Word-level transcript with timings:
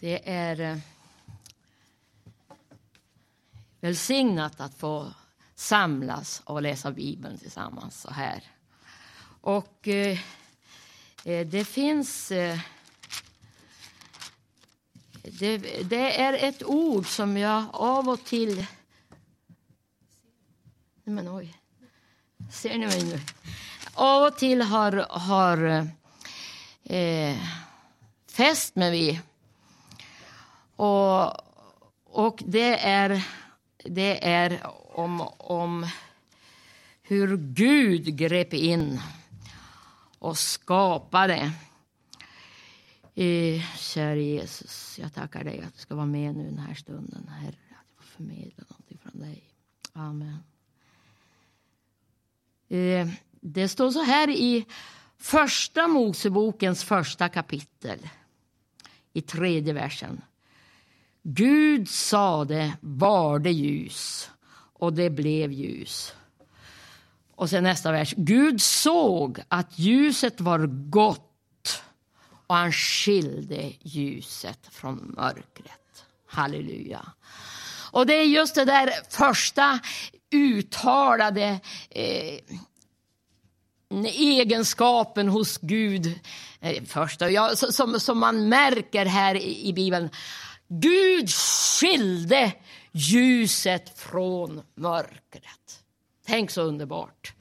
Det 0.00 0.30
är 0.30 0.60
eh, 0.60 0.78
välsignat 3.80 4.60
att 4.60 4.74
få 4.74 5.12
samlas 5.54 6.42
och 6.44 6.62
läsa 6.62 6.90
Bibeln 6.90 7.38
tillsammans 7.38 8.00
så 8.00 8.10
här. 8.10 8.44
Och 9.40 9.88
eh, 9.88 10.18
eh 11.24 11.46
det 11.46 11.64
finns... 11.64 12.30
Eh, 12.30 12.58
det, 15.22 15.58
det, 15.82 16.20
är 16.20 16.32
ett 16.32 16.62
ord 16.62 17.06
som 17.06 17.36
jag 17.36 17.64
av 17.72 18.08
och 18.08 18.24
till... 18.24 18.66
Men 21.04 21.28
oj. 21.28 21.56
Ser 22.52 22.78
ni 22.78 22.86
mig 22.86 23.04
nu? 23.04 23.20
Av 23.94 24.22
och 24.22 24.38
till 24.38 24.62
har, 24.62 24.92
har 25.10 25.86
eh, 26.84 27.36
fäst 28.26 28.76
mig 28.76 28.90
vid. 28.90 29.20
Och, 30.80 31.32
och 32.04 32.42
det 32.46 32.78
är, 32.78 33.26
det 33.84 34.28
är 34.28 34.60
om, 34.94 35.20
om 35.38 35.86
hur 37.02 37.36
Gud 37.36 38.16
grep 38.16 38.54
in 38.54 39.00
och 40.18 40.38
skapade. 40.38 41.52
Eh, 43.14 43.62
kära 43.76 44.16
Jesus, 44.16 44.98
jag 44.98 45.14
tackar 45.14 45.44
dig 45.44 45.62
att 45.62 45.74
du 45.74 45.80
ska 45.80 45.94
vara 45.94 46.06
med 46.06 46.36
nu 46.36 46.44
den 46.44 46.58
här 46.58 46.74
stunden, 46.74 47.28
Herre. 47.28 47.48
Att 47.48 47.86
jag 47.96 48.04
får 48.04 48.04
förmedla 48.04 48.64
någonting 48.68 48.98
från 49.02 49.20
dig. 49.20 49.42
Amen. 49.92 50.38
Eh, 52.68 53.08
det 53.40 53.68
står 53.68 53.90
så 53.90 54.02
här 54.02 54.30
i 54.30 54.66
Första 55.18 55.88
Mosebokens 55.88 56.84
första 56.84 57.28
kapitel, 57.28 58.08
i 59.12 59.22
tredje 59.22 59.72
versen. 59.72 60.20
Gud 61.22 61.88
sade, 61.88 62.72
var 62.80 63.38
det 63.38 63.52
ljus, 63.52 64.30
och 64.72 64.92
det 64.92 65.10
blev 65.10 65.52
ljus. 65.52 66.14
Och 67.34 67.50
sen 67.50 67.64
nästa 67.64 67.92
vers. 67.92 68.14
Gud 68.16 68.62
såg 68.62 69.40
att 69.48 69.78
ljuset 69.78 70.40
var 70.40 70.66
gott 70.90 71.82
och 72.46 72.56
han 72.56 72.72
skilde 72.72 73.72
ljuset 73.82 74.58
från 74.70 75.14
mörkret. 75.16 76.04
Halleluja. 76.26 77.06
Och 77.92 78.06
det 78.06 78.14
är 78.14 78.24
just 78.24 78.54
det 78.54 78.64
där 78.64 78.92
första 79.10 79.80
uttalade 80.30 81.60
eh, 81.90 82.40
egenskapen 84.04 85.28
hos 85.28 85.58
Gud 85.58 86.20
eh, 86.60 86.84
första, 86.84 87.30
ja, 87.30 87.56
som, 87.56 88.00
som 88.00 88.18
man 88.18 88.48
märker 88.48 89.06
här 89.06 89.34
i, 89.34 89.68
i 89.68 89.72
Bibeln. 89.72 90.10
Gud 90.72 91.30
skilde 91.30 92.52
ljuset 92.92 93.98
från 93.98 94.62
mörkret. 94.74 95.82
Tänk 96.26 96.50
så 96.50 96.62
underbart. 96.62 97.32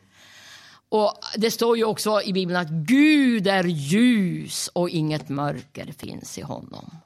Och 0.89 1.13
Det 1.35 1.51
står 1.51 1.77
ju 1.77 1.83
också 1.83 2.21
i 2.21 2.33
Bibeln 2.33 2.59
att 2.59 2.69
Gud 2.69 3.47
är 3.47 3.63
ljus 3.63 4.67
och 4.67 4.89
inget 4.89 5.29
mörker 5.29 5.93
finns 5.97 6.37
i 6.37 6.41
honom. 6.41 6.97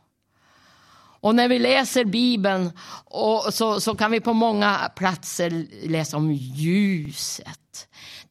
Och 1.24 1.36
när 1.36 1.48
vi 1.48 1.60
läser 1.60 2.06
Bibeln 2.06 2.72
och 3.06 3.54
så, 3.54 3.82
så 3.82 3.96
kan 3.96 4.12
vi 4.12 4.20
på 4.20 4.34
många 4.34 4.92
platser 4.96 5.68
läsa 5.88 6.18
om 6.18 6.32
ljuset. 6.32 7.63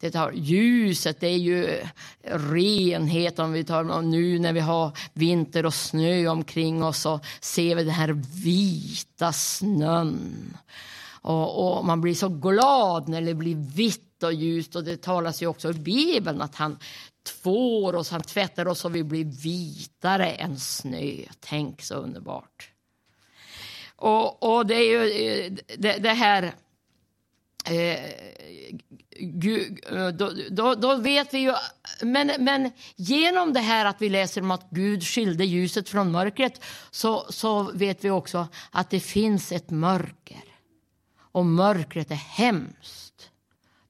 Det 0.01 0.11
tar, 0.11 0.33
ljuset 0.33 1.21
det 1.21 1.27
är 1.27 1.39
ju 1.39 1.81
renhet. 2.23 3.39
Om 3.39 3.53
vi 3.53 3.65
tar 3.65 4.03
nu 4.03 4.39
när 4.39 4.53
vi 4.53 4.61
har 4.61 4.99
vinter 5.12 5.67
och 5.67 5.75
snö 5.75 6.29
omkring 6.29 6.84
oss 6.84 7.01
så 7.01 7.21
ser 7.41 7.75
vi 7.75 7.84
den 7.84 7.95
här 7.95 8.23
vita 8.45 9.33
snön. 9.33 10.57
Och, 11.23 11.79
och, 11.79 11.84
man 11.84 12.01
blir 12.01 12.15
så 12.15 12.29
glad 12.29 13.09
när 13.09 13.23
det 13.23 13.34
blir 13.34 13.57
vitt 13.75 14.23
och 14.23 14.33
ljust. 14.33 14.77
Och 14.77 14.84
det 14.84 15.03
talas 15.03 15.43
ju 15.43 15.47
också 15.47 15.71
i 15.71 15.75
Bibeln 15.75 16.43
att 16.43 16.55
han 16.55 16.78
tvår 17.43 17.95
oss, 17.95 18.11
han 18.11 18.22
tvättar 18.22 18.69
oss 18.69 18.84
och 18.84 18.95
vi 18.95 19.05
blir 19.05 19.25
vitare 19.25 20.31
än 20.31 20.59
snö. 20.59 21.16
Tänk 21.41 21.83
så 21.83 21.95
underbart. 21.95 22.71
Och, 23.97 24.56
och 24.56 24.66
det 24.66 24.75
är 24.75 24.91
ju 24.91 25.31
eh, 25.31 25.53
det, 25.78 25.99
det 25.99 26.12
här... 26.12 26.53
Eh, 27.65 28.00
Gud, 29.19 29.84
eh, 29.93 30.09
då, 30.09 30.33
då, 30.50 30.75
då, 30.75 30.97
vet 30.97 31.34
vi 31.34 31.39
ju... 31.39 31.53
Men, 32.03 32.33
men 32.39 32.71
genom 32.97 33.53
det 33.53 33.61
här 33.61 33.84
att 33.84 34.03
vi 34.03 34.09
läser 34.09 34.41
om 34.41 34.50
att 34.50 34.71
Gud 34.71 35.05
skilde 35.05 35.45
ljuset 35.45 35.89
från 35.89 36.12
mörkret 36.12 36.65
så, 36.91 37.27
så 37.28 37.62
vet 37.62 38.05
vi 38.05 38.11
också 38.11 38.49
att 38.71 38.91
det 38.91 39.01
finns 39.01 39.53
ett 39.53 39.71
mörker. 39.71 40.45
Och 41.33 41.47
mörkret 41.47 42.11
är 42.11 42.15
hemskt. 42.15 43.12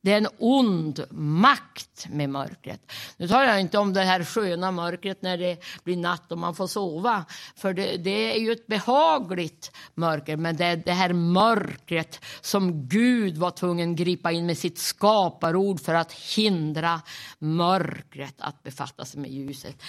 Det 0.05 0.13
är 0.13 0.17
en 0.17 0.29
ond 0.39 1.05
makt 1.11 2.07
med 2.11 2.31
mörkret. 2.31 2.93
Nu 3.17 3.29
talar 3.29 3.45
jag 3.45 3.61
inte 3.61 3.79
om 3.79 3.93
det 3.93 4.03
här 4.03 4.25
sköna 4.25 4.71
mörkret 4.71 5.23
när 5.23 5.39
det 5.39 5.65
blir 5.85 5.97
natt 5.97 6.33
och 6.33 6.39
man 6.39 6.55
får 6.55 6.67
sova. 6.67 7.25
För 7.57 7.73
det, 7.73 7.97
det 7.97 8.35
är 8.35 8.41
ju 8.41 8.53
ett 8.53 8.67
behagligt 8.67 9.73
mörker. 9.95 10.37
Men 10.37 10.57
det 10.57 10.65
är 10.65 10.77
det 10.77 10.93
här 10.93 11.13
mörkret 11.13 12.25
som 12.41 12.89
Gud 12.89 13.37
var 13.37 13.51
tvungen 13.51 13.91
att 13.91 13.99
gripa 13.99 14.33
in 14.33 14.47
med 14.47 14.59
sitt 14.59 14.79
skaparord 14.79 15.81
för 15.81 15.95
att 15.95 16.13
hindra 16.13 17.01
mörkret 17.39 18.35
att 18.39 18.63
befatta 18.63 19.05
sig 19.05 19.21
med 19.21 19.31
ljuset. 19.31 19.83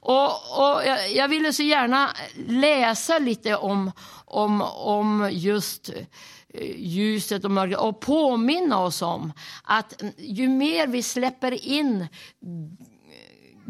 Och, 0.00 0.26
och 0.30 0.82
jag, 0.86 1.12
jag 1.12 1.28
ville 1.28 1.52
så 1.52 1.62
gärna 1.62 2.10
läsa 2.46 3.18
lite 3.18 3.56
om, 3.56 3.92
om, 4.24 4.62
om 4.62 5.28
just 5.32 5.90
ljuset 6.76 7.44
och 7.44 7.50
mörkret 7.50 7.78
och 7.78 8.00
påminna 8.00 8.78
oss 8.78 9.02
om 9.02 9.32
att 9.64 10.02
ju 10.16 10.48
mer 10.48 10.86
vi 10.86 11.02
släpper 11.02 11.66
in 11.66 12.06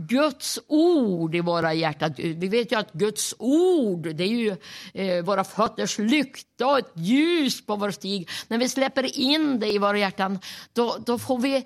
Guds 0.08 0.58
ord 0.66 1.34
i 1.34 1.40
våra 1.40 1.74
hjärtan. 1.74 2.14
Vi 2.16 2.48
vet 2.48 2.72
ju 2.72 2.78
att 2.78 2.92
Guds 2.92 3.34
ord 3.38 4.14
det 4.14 4.24
är 4.24 4.28
ju 4.28 4.56
eh, 4.94 5.24
våra 5.24 5.44
fötters 5.44 5.98
lykta 5.98 6.66
och 6.66 6.78
ett 6.78 6.92
ljus 6.94 7.66
på 7.66 7.76
vår 7.76 7.90
stig. 7.90 8.28
När 8.48 8.58
vi 8.58 8.68
släpper 8.68 9.18
in 9.18 9.60
det 9.60 9.72
i 9.72 9.78
våra 9.78 9.98
hjärtan 9.98 10.38
då, 10.72 10.96
då 11.06 11.18
får 11.18 11.38
vi 11.38 11.64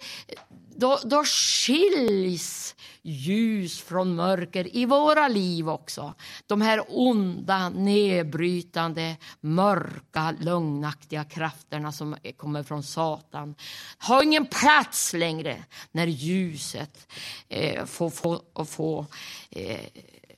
då, 0.77 1.01
då 1.05 1.25
skiljs 1.25 2.75
ljus 3.03 3.81
från 3.81 4.15
mörker 4.15 4.77
i 4.77 4.87
våra 4.87 5.29
liv 5.29 5.69
också. 5.69 6.15
De 6.47 6.61
här 6.61 6.85
onda, 6.89 7.69
nedbrytande, 7.69 9.17
mörka, 9.41 10.35
lögnaktiga 10.41 11.25
krafterna 11.25 11.93
som 11.93 12.17
kommer 12.37 12.63
från 12.63 12.83
Satan 12.83 13.55
har 13.99 14.23
ingen 14.23 14.47
plats 14.47 15.13
längre 15.13 15.65
när 15.93 16.07
ljuset 16.07 17.13
eh, 17.49 17.85
får, 17.85 18.11
får, 18.11 18.65
får 18.65 19.07
eh, 19.51 19.81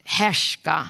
härska. 0.04 0.88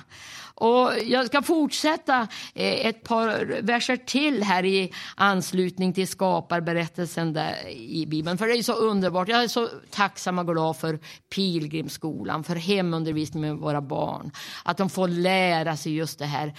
Och 0.59 0.93
jag 1.05 1.27
ska 1.27 1.43
fortsätta 1.43 2.29
eh, 2.55 2.87
ett 2.87 3.05
par 3.05 3.63
verser 3.63 3.97
till 3.97 4.43
här 4.43 4.65
i 4.65 4.93
anslutning 5.15 5.93
till 5.93 6.09
skaparberättelsen 6.09 7.33
där 7.33 7.69
i 7.69 8.07
Bibeln. 8.07 8.39
För 8.39 8.47
det 8.47 8.59
är 8.59 8.63
så 8.63 8.73
underbart. 8.73 9.29
Jag 9.29 9.43
är 9.43 9.49
så 9.49 9.69
tacksam 9.91 10.39
och 10.39 10.47
glad 10.47 10.77
för 10.77 10.99
Pilgrimsskolan, 11.35 12.45
för 12.45 12.55
hemundervisning 12.55 13.41
med 13.41 13.57
våra 13.57 13.81
barn. 13.81 14.31
Att 14.65 14.77
de 14.77 14.91
får 14.91 15.09
lära 15.09 15.77
sig 15.77 15.95
just 15.95 16.19
det 16.19 16.27
här 16.27 16.55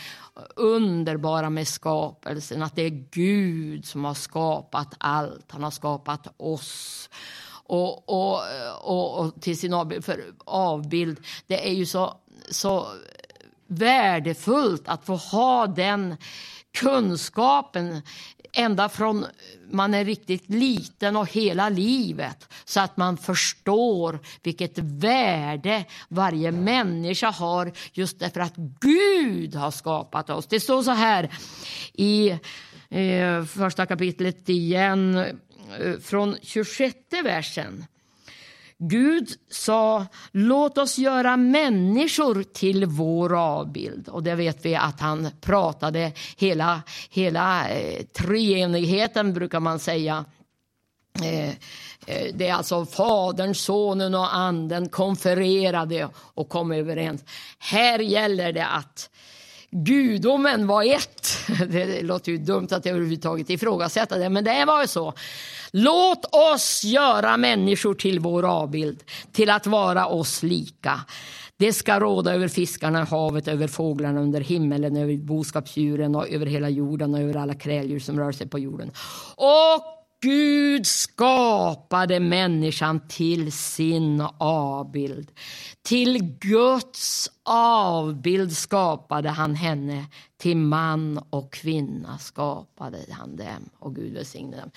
underbara 0.56 1.50
med 1.50 1.68
skapelsen. 1.68 2.64
Att 2.64 2.76
det 2.76 2.82
är 2.82 3.08
Gud 3.12 3.86
som 3.86 4.06
har 4.06 4.14
skapat 4.14 4.94
allt. 4.98 5.52
Han 5.52 5.64
har 5.64 5.72
skapat 5.72 6.28
oss. 6.38 7.10
Och, 7.70 8.10
och, 8.10 8.42
och, 8.82 9.20
och 9.20 9.42
till 9.42 9.60
sin 9.60 9.74
avbild, 9.74 10.06
för 10.06 10.24
avbild. 10.46 11.20
Det 11.48 11.70
är 11.70 11.74
ju 11.74 11.86
så, 11.86 12.18
så 12.50 12.88
värdefullt 13.68 14.88
att 14.88 15.06
få 15.06 15.16
ha 15.16 15.68
den 15.68 16.18
kunskapen 16.80 18.02
ända 18.54 18.90
från 18.90 19.26
man 19.72 19.94
är 19.94 20.06
riktigt 20.06 20.50
liten 20.50 21.16
och 21.16 21.32
hela 21.32 21.70
livet 21.70 22.54
så 22.66 22.80
att 22.80 22.98
man 22.98 23.18
förstår 23.18 24.20
vilket 24.44 24.78
värde 24.78 25.86
varje 26.08 26.52
människa 26.52 27.30
har 27.30 27.72
just 27.94 28.20
därför 28.20 28.40
att 28.40 28.56
Gud 28.80 29.56
har 29.56 29.72
skapat 29.72 30.30
oss. 30.30 30.48
Det 30.48 30.60
står 30.60 30.84
så 30.84 30.92
här 30.92 31.30
i 31.94 32.30
eh, 32.90 33.44
första 33.46 33.86
kapitlet 33.86 34.50
igen 34.50 35.18
eh, 35.18 36.00
från 36.02 36.36
26 36.42 36.96
versen. 37.24 37.86
Gud 38.80 39.30
sa, 39.52 40.06
låt 40.32 40.78
oss 40.78 40.98
göra 40.98 41.38
människor 41.38 42.44
till 42.44 42.86
vår 42.86 43.36
avbild. 43.40 44.10
Och 44.10 44.24
det 44.24 44.36
vet 44.36 44.66
vi 44.66 44.76
att 44.76 45.00
han 45.00 45.30
pratade 45.42 46.12
hela, 46.38 46.82
hela 47.10 47.70
eh, 47.70 48.04
treenigheten 48.06 49.34
brukar 49.34 49.60
man 49.60 49.80
säga. 49.80 50.26
Eh, 51.24 51.50
eh, 52.06 52.34
det 52.34 52.48
är 52.48 52.54
alltså 52.54 52.86
Fadern, 52.86 53.56
Sonen 53.56 54.16
och 54.16 54.36
Anden 54.36 54.90
konfererade 54.90 56.10
och 56.16 56.50
kom 56.50 56.72
överens. 56.72 57.24
Här 57.60 58.00
gäller 58.00 58.54
det 58.54 58.68
att 58.68 59.10
gudomen 59.72 60.68
var 60.68 60.84
ett. 60.84 61.28
Det 61.70 62.02
låter 62.02 62.32
ju 62.32 62.38
dumt 62.38 62.68
att 62.72 62.86
överhuvudtaget 62.86 63.50
ifrågasätta 63.50 64.18
det, 64.18 64.30
men 64.30 64.44
det 64.44 64.66
var 64.66 64.82
ju 64.82 64.88
så. 64.88 65.14
Låt 65.72 66.36
oss 66.54 66.84
göra 66.84 67.38
människor 67.38 67.94
till 67.94 68.20
vår 68.20 68.46
avbild, 68.46 69.04
till 69.32 69.50
att 69.50 69.68
vara 69.68 70.08
oss 70.08 70.44
lika. 70.44 71.00
Det 71.58 71.74
ska 71.74 72.00
råda 72.00 72.34
över 72.34 72.48
fiskarna 72.48 73.02
i 73.02 73.06
havet, 73.06 73.48
över 73.48 73.68
fåglarna 73.68 74.22
under 74.22 74.42
himmelen, 74.42 74.98
över 74.98 75.18
boskapsdjuren 75.18 76.16
och 76.16 76.30
över 76.30 76.46
hela 76.46 76.70
jorden 76.70 77.14
och 77.14 77.20
över 77.20 77.36
alla 77.38 77.54
kräldjur 77.54 78.00
som 78.00 78.20
rör 78.20 78.32
sig 78.32 78.48
på 78.48 78.60
jorden. 78.60 78.92
Och 79.36 79.98
Gud 80.22 80.88
skapade 80.88 82.20
människan 82.20 83.08
till 83.08 83.52
sin 83.52 84.28
avbild. 84.38 85.32
Till 85.82 86.38
Guds 86.40 87.30
avbild 87.50 88.58
skapade 88.58 89.30
han 89.30 89.56
henne. 89.56 90.06
Till 90.38 90.58
man 90.58 91.18
och 91.30 91.54
kvinna 91.54 92.18
skapade 92.18 92.98
han 93.12 93.36
dem. 93.36 93.70
Och 93.80 93.96
Gud 93.96 94.14
välsignade 94.14 94.62
dem. 94.62 94.72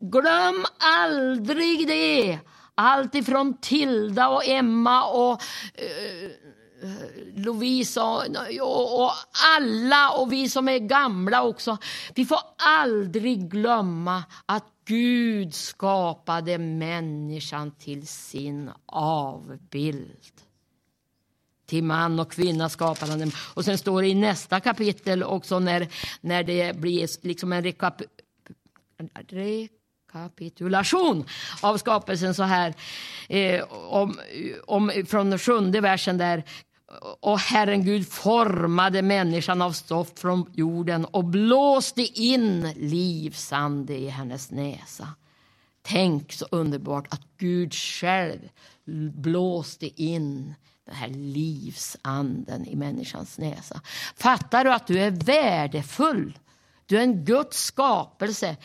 Glöm 0.00 0.64
aldrig 0.78 1.88
det! 1.88 2.38
Allt 2.74 3.14
ifrån 3.14 3.56
Tilda 3.60 4.28
och 4.28 4.46
Emma 4.46 5.04
och 5.04 5.42
eh, 5.74 6.30
Lovisa 7.34 8.04
och, 8.60 9.04
och, 9.04 9.10
alla 9.56 10.10
och 10.10 10.32
vi 10.32 10.48
som 10.48 10.68
är 10.68 10.78
gamla 10.78 11.42
också. 11.42 11.78
Vi 12.14 12.24
får 12.24 12.38
aldrig 12.56 13.50
glömma 13.50 14.24
att 14.46 14.64
Gud 14.84 15.54
skapade 15.54 16.58
människan 16.58 17.70
till 17.70 18.06
sin 18.06 18.70
avbild. 18.86 20.32
Till 21.66 21.84
man 21.84 22.20
och 22.20 22.32
kvinna 22.32 22.68
skapade 22.68 23.12
han 23.12 23.20
dem. 23.20 23.30
Och 23.54 23.64
sen 23.64 23.78
står 23.78 24.02
det 24.02 24.08
i 24.08 24.14
nästa 24.14 24.60
kapitel 24.60 25.22
också 25.22 25.58
när, 25.58 25.88
när 26.20 26.42
det 26.42 26.76
blir 26.76 27.26
liksom 27.26 27.52
en 27.52 27.62
rekap 27.62 28.02
rekapitulation 28.98 29.75
kapitulation 30.12 31.24
av 31.60 31.78
skapelsen 31.78 32.34
så 32.34 32.42
här. 32.42 32.74
Eh, 33.28 33.64
om, 33.72 34.18
om, 34.66 34.92
från 35.06 35.38
sjunde 35.38 35.80
versen 35.80 36.18
där. 36.18 36.44
Och 37.20 37.38
Herren 37.38 37.84
Gud 37.84 38.08
formade 38.08 39.02
människan 39.02 39.62
av 39.62 39.72
stoft 39.72 40.18
från 40.18 40.50
jorden 40.54 41.04
och 41.04 41.24
blåste 41.24 42.02
in 42.02 42.72
livsande 42.76 43.94
i 43.94 44.08
hennes 44.08 44.50
näsa. 44.50 45.08
Tänk 45.82 46.32
så 46.32 46.46
underbart 46.50 47.06
att 47.10 47.22
Gud 47.38 47.74
själv 47.74 48.38
blåste 49.14 50.02
in 50.02 50.54
den 50.86 50.94
här 50.94 51.08
livsanden 51.08 52.66
i 52.66 52.76
människans 52.76 53.38
näsa. 53.38 53.80
Fattar 54.16 54.64
du 54.64 54.72
att 54.72 54.86
du 54.86 54.98
är 54.98 55.10
värdefull? 55.10 56.38
Du 56.86 56.96
är 56.96 57.02
en 57.02 57.24
Guds 57.24 57.64
skapelse. 57.64 58.56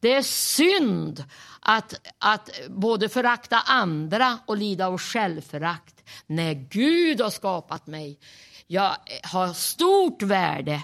Det 0.00 0.12
är 0.12 0.22
synd 0.22 1.24
att, 1.60 1.94
att 2.18 2.50
både 2.68 3.08
förakta 3.08 3.60
andra 3.60 4.38
och 4.46 4.56
lida 4.56 4.86
av 4.86 4.98
självförakt. 4.98 6.04
När 6.26 6.54
Gud 6.54 7.20
har 7.20 7.30
skapat 7.30 7.86
mig. 7.86 8.18
Jag 8.66 8.96
har 9.22 9.52
stort 9.52 10.22
värde 10.22 10.82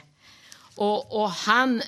och, 0.76 1.22
och 1.22 1.30
han 1.30 1.82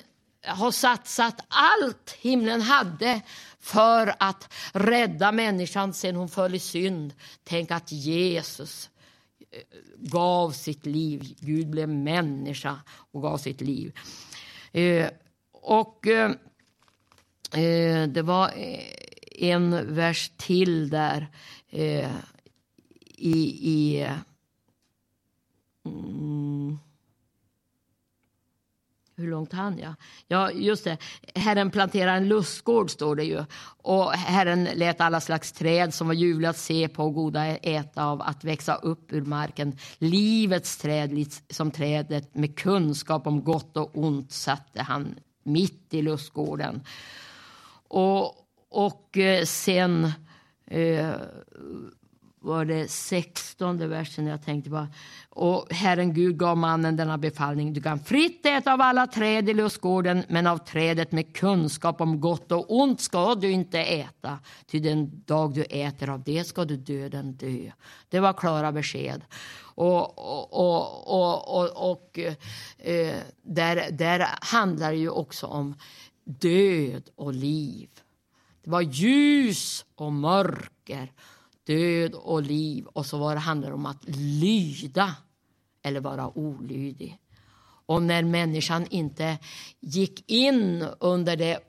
har 0.47 0.71
satsat 0.71 1.45
allt 1.47 2.17
himlen 2.19 2.61
hade 2.61 3.21
för 3.59 4.15
att 4.19 4.53
rädda 4.73 5.31
människan 5.31 5.93
sen 5.93 6.15
hon 6.15 6.29
föll 6.29 6.55
i 6.55 6.59
synd. 6.59 7.13
Tänk 7.43 7.71
att 7.71 7.91
Jesus 7.91 8.89
eh, 9.51 9.59
gav 9.97 10.51
sitt 10.51 10.85
liv. 10.85 11.35
Gud 11.39 11.69
blev 11.69 11.89
människa 11.89 12.79
och 13.11 13.21
gav 13.21 13.37
sitt 13.37 13.61
liv. 13.61 13.93
Eh, 14.75 15.09
och 15.51 16.07
eh, 16.07 16.31
eh 17.53 18.07
det 18.07 18.21
var 18.21 18.47
eh, 18.47 19.49
en 19.51 19.95
vers 19.95 20.31
till 20.37 20.89
där 20.89 21.27
eh, 21.69 22.11
i, 23.17 23.39
i 23.71 24.07
mm, 25.85 26.44
hur 29.17 29.27
långt 29.27 29.53
hann 29.53 29.77
jag? 29.77 29.93
Ja, 30.27 30.51
just 30.51 30.83
det. 30.83 30.97
Herren 31.35 31.71
planterar 31.71 32.15
en 32.15 32.27
lustgård, 32.27 32.91
står 32.91 33.15
det 33.15 33.23
ju. 33.23 33.45
Och 33.77 34.11
Herren 34.11 34.63
lät 34.63 35.01
alla 35.01 35.21
slags 35.21 35.51
träd 35.51 35.93
som 35.93 36.07
var 36.07 36.13
ljuvliga 36.13 36.49
att 36.49 36.57
se 36.57 36.87
på 36.87 37.03
och 37.03 37.13
goda 37.13 37.45
äta 37.45 38.05
av 38.05 38.21
att 38.21 38.43
växa 38.43 38.75
upp 38.75 39.13
ur 39.13 39.21
marken. 39.21 39.77
Livets 39.97 40.77
träd, 40.77 41.27
som 41.49 41.71
trädet 41.71 42.35
med 42.35 42.59
kunskap 42.59 43.27
om 43.27 43.43
gott 43.43 43.77
och 43.77 43.97
ont, 43.97 44.31
satte 44.31 44.81
han 44.81 45.15
mitt 45.43 45.93
i 45.93 46.01
lustgården. 46.01 46.81
Och, 47.87 48.33
och 48.69 49.17
eh, 49.17 49.45
sen 49.45 50.11
eh, 50.67 51.09
var 52.45 52.65
det 52.65 52.91
16 52.91 53.89
versen 53.89 54.27
jag 54.27 54.45
tänkte 54.45 54.69
på. 54.69 54.87
Och 55.29 55.73
Herren 55.73 56.13
Gud 56.13 56.37
gav 56.37 56.57
mannen 56.57 56.95
denna 56.95 57.17
befallning. 57.17 57.73
Du 57.73 57.81
kan 57.81 57.99
fritt 57.99 58.45
äta 58.45 58.73
av 58.73 58.81
alla 58.81 59.07
träd 59.07 59.49
i 59.49 59.53
lustgården, 59.53 60.23
men 60.27 60.47
av 60.47 60.57
trädet 60.57 61.11
med 61.11 61.35
kunskap 61.35 62.01
om 62.01 62.19
gott 62.19 62.51
och 62.51 62.75
ont 62.79 63.01
ska 63.01 63.35
du 63.35 63.51
inte 63.51 63.79
äta. 63.79 64.39
Ty 64.67 64.79
den 64.79 65.23
dag 65.25 65.53
du 65.53 65.63
äter 65.63 66.09
av 66.09 66.23
det 66.23 66.43
ska 66.43 66.65
du 66.65 66.77
döden 66.77 67.33
dö. 67.33 67.71
Det 68.09 68.19
var 68.19 68.33
klara 68.33 68.71
besked. 68.71 69.21
Och, 69.57 70.17
och, 70.17 71.07
och, 71.07 71.57
och, 71.57 71.91
och 71.91 72.19
eh, 72.77 73.15
där, 73.41 73.91
där 73.91 74.27
handlar 74.41 74.91
det 74.91 74.97
ju 74.97 75.09
också 75.09 75.47
om 75.47 75.75
död 76.25 77.09
och 77.15 77.33
liv. 77.33 77.89
Det 78.63 78.69
var 78.69 78.81
ljus 78.81 79.85
och 79.95 80.13
mörker 80.13 81.11
död 81.65 82.13
och 82.13 82.41
liv 82.41 82.85
och 82.85 83.05
så 83.05 83.17
var 83.17 83.33
det 83.33 83.39
handlar 83.39 83.71
om 83.71 83.85
att 83.85 84.03
lyda 84.17 85.15
eller 85.83 85.99
vara 85.99 86.37
olydig. 86.37 87.19
Och 87.85 88.01
när 88.01 88.23
människan 88.23 88.87
inte 88.89 89.37
gick 89.79 90.31
in 90.31 90.85
under 90.99 91.35
det, 91.35 91.59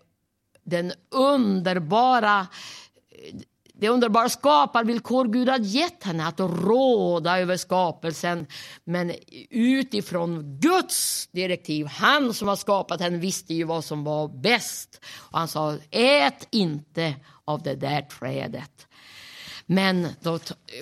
den 0.64 0.92
underbara 1.10 2.46
det 3.78 3.88
underbara 3.88 4.28
skaparvillkor 4.28 5.28
Gud 5.28 5.48
hade 5.48 5.64
gett 5.64 6.04
henne, 6.04 6.26
att 6.26 6.40
råda 6.40 7.38
över 7.38 7.56
skapelsen. 7.56 8.46
Men 8.84 9.12
utifrån 9.50 10.58
Guds 10.60 11.28
direktiv, 11.32 11.86
han 11.86 12.34
som 12.34 12.48
har 12.48 12.56
skapat 12.56 13.00
henne 13.00 13.18
visste 13.18 13.54
ju 13.54 13.64
vad 13.64 13.84
som 13.84 14.04
var 14.04 14.28
bäst. 14.28 15.00
Och 15.16 15.38
han 15.38 15.48
sa, 15.48 15.76
ät 15.90 16.48
inte 16.50 17.14
av 17.44 17.62
det 17.62 17.74
där 17.74 18.02
trädet. 18.02 18.86
Men 19.66 20.08
då 20.20 20.38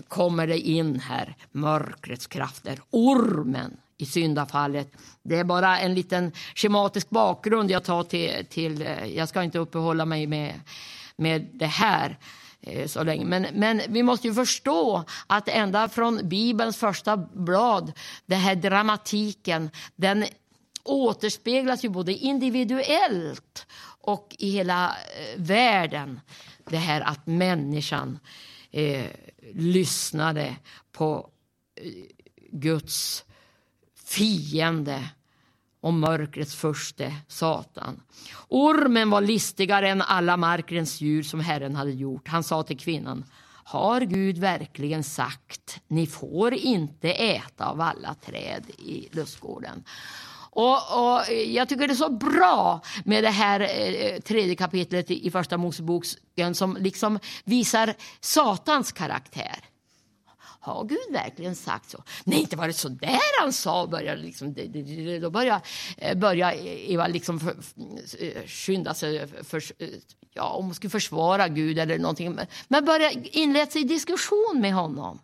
kommer 0.08 0.46
det 0.46 0.58
in 0.58 1.00
här 1.00 1.36
mörkrets 1.52 2.26
krafter, 2.26 2.80
ormen 2.90 3.76
i 3.96 4.06
syndafallet. 4.06 4.92
Det 5.22 5.36
är 5.36 5.44
bara 5.44 5.78
en 5.78 5.94
liten 5.94 6.32
schematisk 6.54 7.10
bakgrund 7.10 7.70
jag 7.70 7.84
tar 7.84 8.02
till, 8.02 8.46
till 8.50 8.82
eh, 8.82 9.06
jag 9.06 9.28
ska 9.28 9.42
inte 9.42 9.58
uppehålla 9.58 10.04
mig 10.04 10.26
med, 10.26 10.60
med 11.16 11.48
det 11.52 11.66
här 11.66 12.18
eh, 12.60 12.86
så 12.86 13.02
länge. 13.02 13.24
Men, 13.24 13.46
men 13.52 13.80
vi 13.88 14.02
måste 14.02 14.28
ju 14.28 14.34
förstå 14.34 15.04
att 15.26 15.48
ända 15.48 15.88
från 15.88 16.28
Bibelns 16.28 16.76
första 16.76 17.16
blad, 17.16 17.92
den 18.26 18.40
här 18.40 18.54
dramatiken, 18.54 19.70
den 19.96 20.24
återspeglas 20.84 21.84
ju 21.84 21.88
både 21.88 22.12
individuellt 22.12 23.66
och 24.00 24.36
i 24.38 24.50
hela 24.50 24.88
eh, 24.88 25.42
världen. 25.42 26.20
Det 26.70 26.76
här 26.76 27.00
att 27.00 27.26
människan 27.26 28.18
eh, 28.74 29.10
lyssnade 29.54 30.56
på 30.92 31.30
eh, 31.80 31.92
Guds 32.50 33.24
fiende 34.04 35.08
och 35.80 35.94
mörkrets 35.94 36.54
förste, 36.54 37.14
Satan. 37.28 38.00
Ormen 38.48 39.10
var 39.10 39.20
listigare 39.20 39.88
än 39.88 40.02
alla 40.02 40.36
markens 40.36 41.00
djur 41.00 41.22
som 41.22 41.40
Herren 41.40 41.76
hade 41.76 41.90
gjort. 41.90 42.28
Han 42.28 42.42
sa 42.42 42.62
till 42.62 42.78
kvinnan, 42.78 43.24
har 43.64 44.00
Gud 44.00 44.38
verkligen 44.38 45.04
sagt, 45.04 45.80
ni 45.88 46.06
får 46.06 46.54
inte 46.54 47.12
äta 47.12 47.66
av 47.66 47.80
alla 47.80 48.14
träd 48.14 48.64
i 48.78 49.08
lustgården? 49.12 49.84
Och, 50.54 50.74
och, 50.74 51.32
jag 51.46 51.68
tycker 51.68 51.88
det 51.88 51.92
är 51.92 51.96
så 51.96 52.10
bra 52.10 52.80
med 53.04 53.24
det 53.24 53.30
här 53.30 53.60
eh, 53.60 53.68
eh 53.68 54.20
tredje 54.20 54.54
kapitlet 54.54 55.10
i 55.10 55.30
första 55.30 55.56
Moseboken 55.56 56.54
som 56.54 56.76
liksom 56.80 57.18
visar 57.44 57.94
Satans 58.20 58.92
karaktär. 58.92 59.64
Har 60.60 60.84
Gud 60.84 61.12
verkligen 61.12 61.54
sagt 61.54 61.90
så? 61.90 62.02
Nej, 62.24 62.40
inte 62.40 62.56
var 62.56 62.66
det 62.66 62.72
så 62.72 62.88
där 62.88 63.40
han 63.40 63.52
sa. 63.52 63.86
Började 63.86 64.22
liksom, 64.22 64.54
då 65.20 65.30
började, 65.30 65.60
eh, 65.96 66.18
började 66.18 66.90
Eva 66.90 67.06
liksom 67.06 67.40
för, 67.40 67.56
eh, 68.18 68.46
skynda 68.46 68.94
sig, 68.94 69.26
för, 69.44 69.62
ja, 70.34 70.48
om 70.48 70.64
hon 70.64 70.74
skulle 70.74 70.90
försvara 70.90 71.48
Gud 71.48 71.78
eller 71.78 71.98
någonting. 71.98 72.38
Men 72.68 72.84
började 72.84 73.38
inleda 73.38 73.66
sig 73.66 73.80
i 73.80 73.84
diskussion 73.84 74.60
med 74.60 74.74
honom 74.74 75.18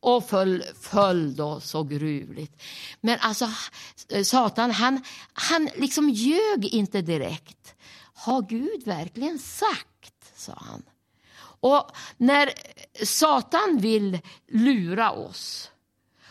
och 0.00 0.28
föll, 0.28 0.64
föll 0.80 1.36
då 1.36 1.60
så 1.60 1.82
gruvligt. 1.82 2.62
Men 3.00 3.18
alltså, 3.20 3.48
eh, 4.08 4.22
Satan, 4.22 4.70
han, 4.70 5.02
han 5.32 5.68
liksom 5.76 6.10
ljög 6.10 6.64
inte 6.64 7.02
direkt. 7.02 7.74
Har 8.14 8.42
Gud 8.42 8.84
verkligen 8.84 9.38
sagt, 9.38 10.32
sa 10.36 10.52
han. 10.56 10.82
Och 11.60 11.90
när 12.16 12.50
Satan 13.04 13.78
vill 13.80 14.18
lura 14.48 15.10
oss, 15.10 15.70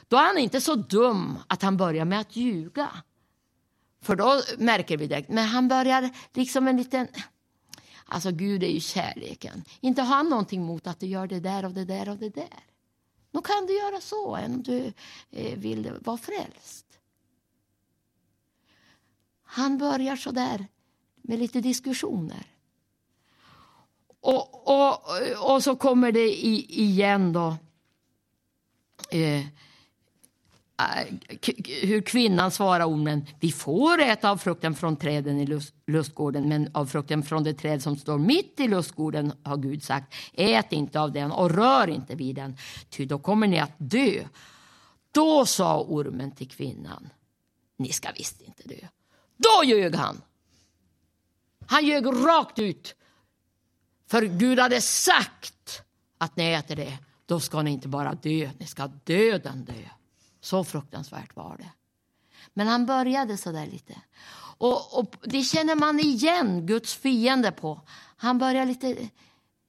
då 0.07 0.17
är 0.17 0.23
han 0.23 0.37
inte 0.37 0.61
så 0.61 0.75
dum 0.75 1.39
att 1.47 1.61
han 1.61 1.77
börjar 1.77 2.05
med 2.05 2.19
att 2.19 2.35
ljuga. 2.35 2.89
För 4.01 4.15
då 4.15 4.41
märker 4.57 4.97
vi 4.97 5.07
det. 5.07 5.29
Men 5.29 5.47
han 5.47 5.67
börjar 5.67 6.09
liksom 6.33 6.67
en 6.67 6.77
liten... 6.77 7.07
Alltså 8.05 8.31
Gud 8.31 8.63
är 8.63 8.67
ju 8.67 8.79
kärleken. 8.79 9.63
Inte 9.79 10.01
har 10.01 10.15
han 10.15 10.29
någonting 10.29 10.61
emot 10.61 10.87
att 10.87 10.99
du 10.99 11.05
gör 11.05 11.27
det 11.27 11.39
där 11.39 11.65
och 11.65 11.71
det 11.71 11.85
där 11.85 12.09
och 12.09 12.17
det 12.17 12.29
där. 12.29 12.68
Då 13.31 13.41
kan 13.41 13.65
du 13.65 13.77
göra 13.77 14.01
så, 14.01 14.35
än 14.35 14.53
om 14.53 14.63
du 14.63 14.93
eh, 15.31 15.59
vill 15.59 15.93
vara 16.01 16.17
frälst. 16.17 16.85
Han 19.43 19.77
börjar 19.77 20.15
så 20.15 20.31
där 20.31 20.67
med 21.21 21.39
lite 21.39 21.61
diskussioner. 21.61 22.45
Och, 24.21 24.67
och, 24.67 25.03
och 25.53 25.63
så 25.63 25.75
kommer 25.75 26.11
det 26.11 26.45
i, 26.45 26.81
igen 26.83 27.33
då. 27.33 27.57
Eh, 29.11 29.45
Eh, 30.79 31.05
hur 31.81 32.01
kvinnan 32.01 32.51
svarar 32.51 32.85
ormen. 32.85 33.25
Vi 33.39 33.51
får 33.51 34.01
äta 34.01 34.31
av 34.31 34.37
frukten 34.37 34.75
från 34.75 34.95
träden 34.95 35.39
i 35.39 35.45
lust, 35.45 35.73
lustgården 35.87 36.49
men 36.49 36.69
av 36.73 36.85
frukten 36.85 37.23
från 37.23 37.43
det 37.43 37.53
träd 37.53 37.83
som 37.83 37.97
står 37.97 38.17
mitt 38.17 38.59
i 38.59 38.67
lustgården 38.67 39.33
har 39.43 39.57
Gud 39.57 39.83
sagt. 39.83 40.13
Ät 40.33 40.73
inte 40.73 40.99
av 40.99 41.11
den 41.11 41.31
och 41.31 41.51
rör 41.51 41.87
inte 41.87 42.15
vid 42.15 42.35
den, 42.35 42.57
ty 42.89 43.05
då 43.05 43.19
kommer 43.19 43.47
ni 43.47 43.59
att 43.59 43.73
dö. 43.77 44.23
Då 45.11 45.45
sa 45.45 45.81
ormen 45.81 46.31
till 46.31 46.47
kvinnan. 46.47 47.09
Ni 47.77 47.89
ska 47.91 48.09
visst 48.17 48.41
inte 48.41 48.63
dö. 48.67 48.87
Då 49.37 49.63
ljög 49.63 49.95
han. 49.95 50.21
Han 51.65 51.85
ljög 51.85 52.05
rakt 52.05 52.59
ut. 52.59 52.95
För 54.07 54.21
Gud 54.21 54.59
hade 54.59 54.81
sagt 54.81 55.83
att 56.17 56.35
ni 56.35 56.51
äter 56.51 56.75
det, 56.75 56.97
då 57.25 57.39
ska 57.39 57.61
ni 57.61 57.71
inte 57.71 57.87
bara 57.87 58.13
dö, 58.13 58.49
ni 58.59 58.65
ska 58.65 58.87
döden 58.87 59.65
dö. 59.65 59.89
Så 60.41 60.63
fruktansvärt 60.63 61.35
var 61.35 61.57
det. 61.57 61.71
Men 62.53 62.67
han 62.67 62.85
började 62.85 63.37
så 63.37 63.51
där 63.51 63.67
lite. 63.67 64.01
Och, 64.57 64.99
och, 64.99 65.15
Det 65.23 65.43
känner 65.43 65.75
man 65.75 65.99
igen 65.99 66.65
Guds 66.65 66.95
fiende 66.95 67.51
på. 67.51 67.81
Han 68.17 68.37
börjar 68.37 68.65
lite... 68.65 69.09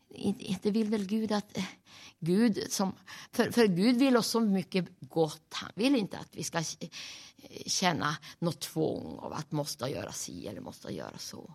Inte 0.08 0.70
vill 0.70 0.90
väl 0.90 1.06
Gud 1.06 1.32
att... 1.32 1.56
Eh, 1.56 1.64
Gud 2.20 2.72
som, 2.72 2.92
för, 3.32 3.50
för 3.50 3.66
Gud 3.66 3.96
vill 3.96 4.16
oss 4.16 4.26
så 4.26 4.40
mycket 4.40 4.88
gott. 5.00 5.54
Han 5.54 5.70
vill 5.74 5.96
inte 5.96 6.18
att 6.18 6.28
vi 6.32 6.44
ska 6.44 6.58
eh, 6.58 6.64
känna 7.66 8.16
något 8.38 8.60
tvång 8.60 9.18
av 9.18 9.32
att 9.32 9.52
måste 9.52 9.86
göra 9.86 10.12
si 10.12 10.46
eller 10.46 10.60
måste 10.60 10.94
göra 10.94 11.18
så. 11.18 11.54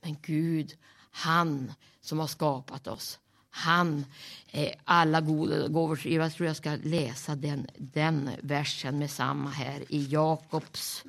Men 0.00 0.16
Gud, 0.22 0.76
han 1.10 1.72
som 2.00 2.18
har 2.18 2.26
skapat 2.26 2.86
oss, 2.86 3.18
han 3.54 4.04
är 4.50 4.74
alla 4.84 5.20
goda 5.20 5.68
gåvor. 5.68 6.06
Jag 6.06 6.32
tror 6.32 6.46
jag 6.46 6.56
ska 6.56 6.76
läsa 6.82 7.34
den, 7.34 7.66
den 7.76 8.30
versen 8.42 8.98
med 8.98 9.10
samma 9.10 9.50
här 9.50 9.84
i 9.88 10.06
Jakobs, 10.06 11.04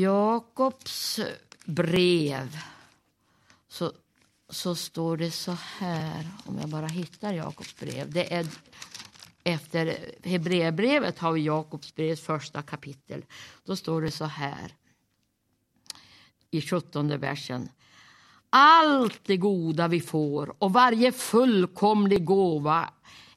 Jakobs 0.00 1.20
brev. 1.64 2.58
Så, 3.68 3.92
så 4.48 4.74
står 4.74 5.16
det 5.16 5.30
så 5.30 5.56
här, 5.78 6.28
om 6.44 6.58
jag 6.58 6.68
bara 6.68 6.86
hittar 6.86 7.32
Jakobs 7.32 7.76
brev. 7.76 8.12
Det 8.12 8.34
är 8.34 8.46
efter 9.44 9.98
Hebreerbrevet 10.22 11.18
har 11.18 11.32
vi 11.32 11.40
Jakobs 11.40 11.94
brevs 11.94 12.20
första 12.20 12.62
kapitel. 12.62 13.24
Då 13.64 13.76
står 13.76 14.02
det 14.02 14.10
så 14.10 14.24
här 14.24 14.74
i 16.50 16.60
17 16.60 17.20
versen. 17.20 17.68
Allt 18.54 19.20
det 19.24 19.36
goda 19.36 19.88
vi 19.88 20.00
får 20.00 20.54
och 20.58 20.72
varje 20.72 21.12
fullkomlig 21.12 22.24
gåva 22.24 22.90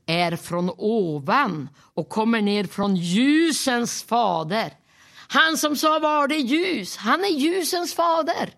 är 0.05 0.35
från 0.35 0.69
ovan 0.77 1.69
och 1.93 2.09
kommer 2.09 2.41
ner 2.41 2.63
från 2.63 2.95
ljusens 2.95 4.03
fader. 4.03 4.73
Han 5.27 5.57
som 5.57 5.75
sa 5.75 5.99
var 5.99 6.27
det 6.27 6.37
ljus, 6.37 6.97
han 6.97 7.23
är 7.23 7.39
ljusens 7.39 7.93
fader. 7.93 8.53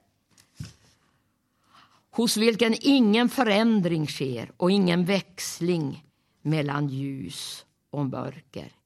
Hos 2.11 2.37
vilken 2.37 2.75
ingen 2.81 3.29
förändring 3.29 4.07
sker 4.07 4.51
och 4.57 4.71
ingen 4.71 5.05
växling 5.05 6.03
mellan 6.41 6.87
ljus 6.87 7.65
och 7.91 8.05
mörker. 8.05 8.76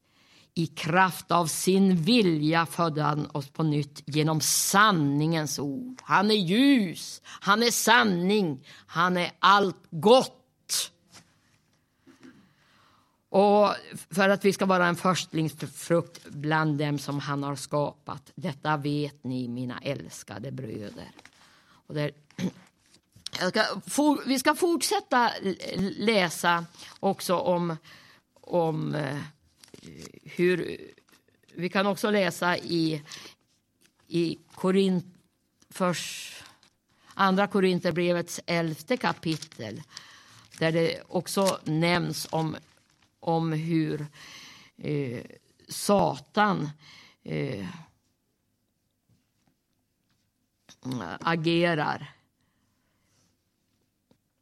I 0.53 0.67
kraft 0.67 1.31
av 1.31 1.48
sin 1.48 1.96
vilja 1.96 2.65
födde 2.65 3.01
han 3.01 3.29
oss 3.31 3.50
på 3.50 3.63
nytt 3.63 4.03
genom 4.05 4.41
sanningens 4.41 5.60
ord. 5.60 6.01
Han 6.03 6.31
är 6.31 6.36
ljus, 6.36 7.22
han 7.25 7.63
är 7.63 7.72
sanning, 7.72 8.67
han 8.86 9.17
är 9.17 9.31
allt 9.39 9.84
gott. 9.89 10.91
Och 13.29 13.75
för 14.10 14.29
att 14.29 14.46
vi 14.46 14.53
ska 14.53 14.65
vara 14.65 14.88
en 14.88 14.96
förstlingsfrukt 14.96 16.25
bland 16.29 16.77
dem 16.77 17.00
som 17.00 17.20
han 17.20 17.43
har 17.43 17.55
skapat. 17.55 18.31
Detta 18.36 18.77
vet 18.77 19.24
ni, 19.24 19.48
mina 19.48 19.79
älskade 19.79 20.51
bröder. 20.51 21.12
Och 21.88 21.93
där, 21.93 22.12
ska, 23.50 23.63
for, 23.88 24.27
vi 24.27 24.39
ska 24.39 24.55
fortsätta 24.55 25.31
läsa 25.98 26.65
också 27.00 27.36
om, 27.36 27.77
om 28.41 28.96
eh, 28.96 29.17
hur... 30.24 30.78
Vi 31.54 31.70
kan 31.70 31.86
också 31.86 32.12
läsa 32.12 32.58
i, 32.58 33.02
i 34.08 34.38
Korint, 34.56 35.06
först, 35.70 36.44
Andra 37.14 37.48
Korinthierbrevets 37.48 38.42
elfte 38.46 38.98
kapitel 38.98 39.82
där 40.60 40.72
det 40.72 41.02
också 41.08 41.60
nämns 41.64 42.28
om, 42.32 42.56
om 43.20 43.54
hur 43.54 44.08
eh, 44.78 45.24
Satan 45.68 46.70
eh, 47.24 47.68
agerar. 51.20 52.14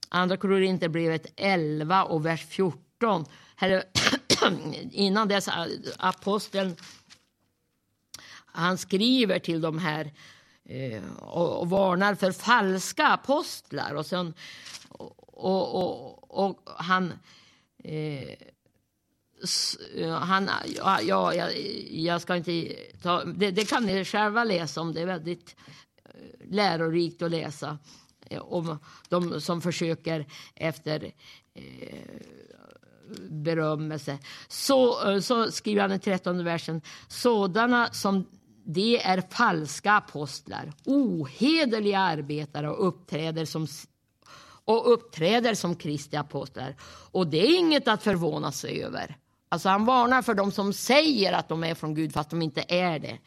Andra 0.10 0.38
Korinthierbrevet 0.38 1.34
11 1.36 2.03
och 2.03 2.25
vers 2.25 2.46
14. 2.46 3.25
Här 3.55 3.84
innan 4.91 5.27
dess 5.27 5.48
äh, 5.48 5.65
aposteln 5.98 6.75
han 8.51 8.77
skriver 8.77 9.39
till 9.39 9.62
de 9.62 9.77
här 9.77 10.12
eh, 10.65 11.03
och, 11.19 11.59
och, 11.62 11.69
varnar 11.69 12.15
för 12.15 12.31
falska 12.31 13.07
apostlar. 13.07 13.93
Och, 13.93 14.05
sen, 14.05 14.33
och, 14.89 15.75
och, 15.75 16.45
och 16.45 16.59
han... 16.65 17.13
Eh, 17.83 18.29
eh, 19.95 20.12
han, 20.12 20.50
ja, 20.75 21.01
jag, 21.01 21.59
jag 21.91 22.21
ska 22.21 22.36
inte 22.36 22.75
ta, 23.01 23.24
det, 23.24 23.51
det, 23.51 23.65
kan 23.65 23.86
ni 23.86 24.05
själva 24.05 24.43
läsa 24.43 24.81
om. 24.81 24.93
Det 24.93 25.01
är 25.01 25.05
väldigt 25.05 25.55
eh, 26.05 26.12
lärorikt 26.50 27.21
att 27.21 27.31
läsa 27.31 27.77
om 28.39 28.79
de 29.09 29.41
som 29.41 29.62
försöker 29.62 30.25
efter 30.55 31.12
eh, 31.53 32.19
berömmelse. 33.29 34.17
Så, 34.47 35.11
eh, 35.11 35.19
så 35.19 35.51
skriver 35.51 35.81
han 35.81 35.91
i 35.91 35.99
13 35.99 36.43
versen. 36.43 36.81
Sådana 37.07 37.89
som 37.91 38.25
de 38.65 38.97
är 38.97 39.23
falska 39.31 39.91
apostlar, 39.91 40.73
ohederliga 40.85 41.99
arbetare 41.99 42.69
och 42.69 42.87
uppträder 42.87 43.45
som 43.45 43.67
och 44.65 44.93
uppträder 44.93 45.53
som 45.53 45.75
Kristi 45.75 46.17
apostlar. 46.17 46.75
Och 47.11 47.27
det 47.27 47.37
är 47.37 47.57
inget 47.57 47.87
att 47.87 48.03
förvåna 48.03 48.51
sig 48.51 48.83
över. 48.83 49.17
Alltså 49.49 49.69
han 49.69 49.85
varnar 49.85 50.21
för 50.21 50.33
de 50.33 50.51
som 50.51 50.73
säger 50.73 51.33
att 51.33 51.49
de 51.49 51.63
är 51.63 51.75
från 51.75 51.93
Gud 51.93 52.13
fast 52.13 52.29
de 52.29 52.41
inte 52.41 52.63
är 52.67 52.99
det. 52.99 53.17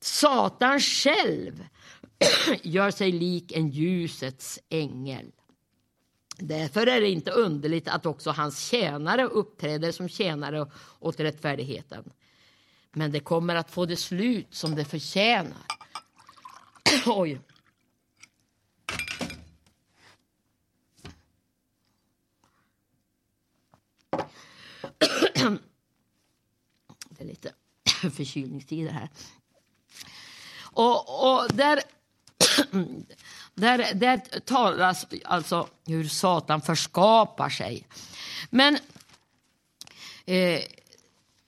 Satan 0.00 0.80
själv 0.80 1.64
gör 2.62 2.90
sig 2.90 3.12
lik 3.12 3.52
en 3.52 3.68
ljusets 3.68 4.58
ängel. 4.68 5.32
Därför 6.38 6.86
är 6.86 7.00
det 7.00 7.08
inte 7.08 7.30
underligt 7.30 7.88
att 7.88 8.06
också 8.06 8.30
hans 8.30 8.58
tjänare 8.58 9.24
uppträder 9.24 9.92
som 9.92 10.08
tjänare 10.08 10.66
åt 10.98 11.20
rättfärdigheten. 11.20 12.12
Men 12.92 13.12
det 13.12 13.20
kommer 13.20 13.54
att 13.54 13.70
få 13.70 13.86
det 13.86 13.96
slut 13.96 14.54
som 14.54 14.74
det 14.74 14.84
förtjänar. 14.84 15.66
Oj. 17.06 17.40
Det 27.08 27.20
är 27.20 27.24
lite 27.24 27.52
förkylningstider 28.16 28.90
här. 28.90 29.08
Och, 30.74 31.22
och 31.22 31.48
där 31.52 31.82
där, 33.54 33.94
där 33.94 34.40
talas 34.40 35.06
alltså 35.24 35.68
hur 35.86 36.04
Satan 36.04 36.60
förskapar 36.60 37.48
sig. 37.48 37.86
Men 38.50 38.78
eh, 40.26 40.60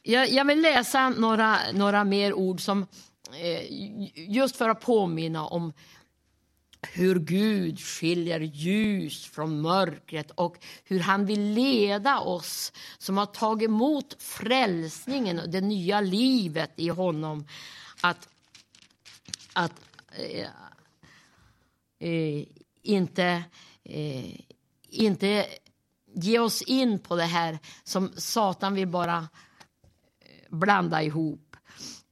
jag, 0.02 0.30
jag, 0.30 0.44
vill 0.44 0.60
läsa 0.60 1.08
några, 1.08 1.58
några 1.72 2.04
mer 2.04 2.32
ord 2.34 2.60
som 2.60 2.86
eh, 3.40 3.62
just 4.14 4.56
för 4.56 4.68
att 4.68 4.80
påminna 4.80 5.46
om 5.46 5.72
hur 6.92 7.18
Gud 7.18 7.80
skiljer 7.80 8.40
ljus 8.40 9.26
från 9.26 9.60
mörkret 9.60 10.30
och 10.30 10.56
hur 10.84 11.00
han 11.00 11.26
vill 11.26 11.40
leda 11.40 12.18
oss 12.18 12.72
som 12.98 13.16
har 13.16 13.26
tagit 13.26 13.68
emot 13.68 14.16
frälsningen 14.22 15.38
och 15.38 15.48
det 15.48 15.60
nya 15.60 16.00
livet 16.00 16.70
i 16.76 16.88
honom 16.88 17.46
att, 18.00 18.28
att 19.52 19.72
eh, 20.10 20.48
eh, 22.04 22.44
inte, 22.82 23.44
eh, 23.84 24.40
inte 24.88 25.46
ge 26.14 26.38
oss 26.38 26.62
in 26.62 26.98
på 26.98 27.16
det 27.16 27.24
här 27.24 27.58
som 27.84 28.12
Satan 28.16 28.74
vill 28.74 28.88
bara 28.88 29.28
eh, 30.20 30.56
blanda 30.56 31.02
ihop. 31.02 31.56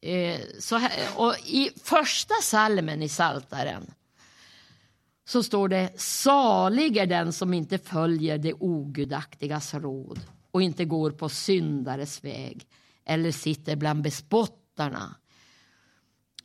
Eh, 0.00 0.40
så 0.58 0.76
här, 0.76 0.92
och 1.16 1.34
I 1.46 1.70
första 1.82 2.34
salmen 2.42 3.02
i 3.02 3.08
Saltaren 3.08 3.94
så 5.24 5.42
står 5.42 5.68
det 5.68 6.00
salig 6.00 6.96
är 6.96 7.06
den 7.06 7.32
som 7.32 7.54
inte 7.54 7.78
följer 7.78 8.38
det 8.38 8.52
ogudaktigas 8.52 9.74
råd 9.74 10.20
och 10.50 10.62
inte 10.62 10.84
går 10.84 11.10
på 11.10 11.28
syndares 11.28 12.24
väg 12.24 12.66
eller 13.04 13.32
sitter 13.32 13.76
bland 13.76 14.02
bespottarna 14.02 15.14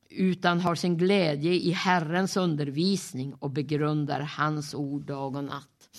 utan 0.10 0.60
har 0.60 0.76
sin 0.76 0.98
glädje 0.98 1.54
i 1.54 1.72
Herrens 1.72 2.38
undervisning 2.38 3.34
och 3.34 3.50
begrundar 3.50 4.20
hans 4.20 4.74
ord 4.74 5.02
dag 5.02 5.36
och 5.36 5.44
natt. 5.44 5.90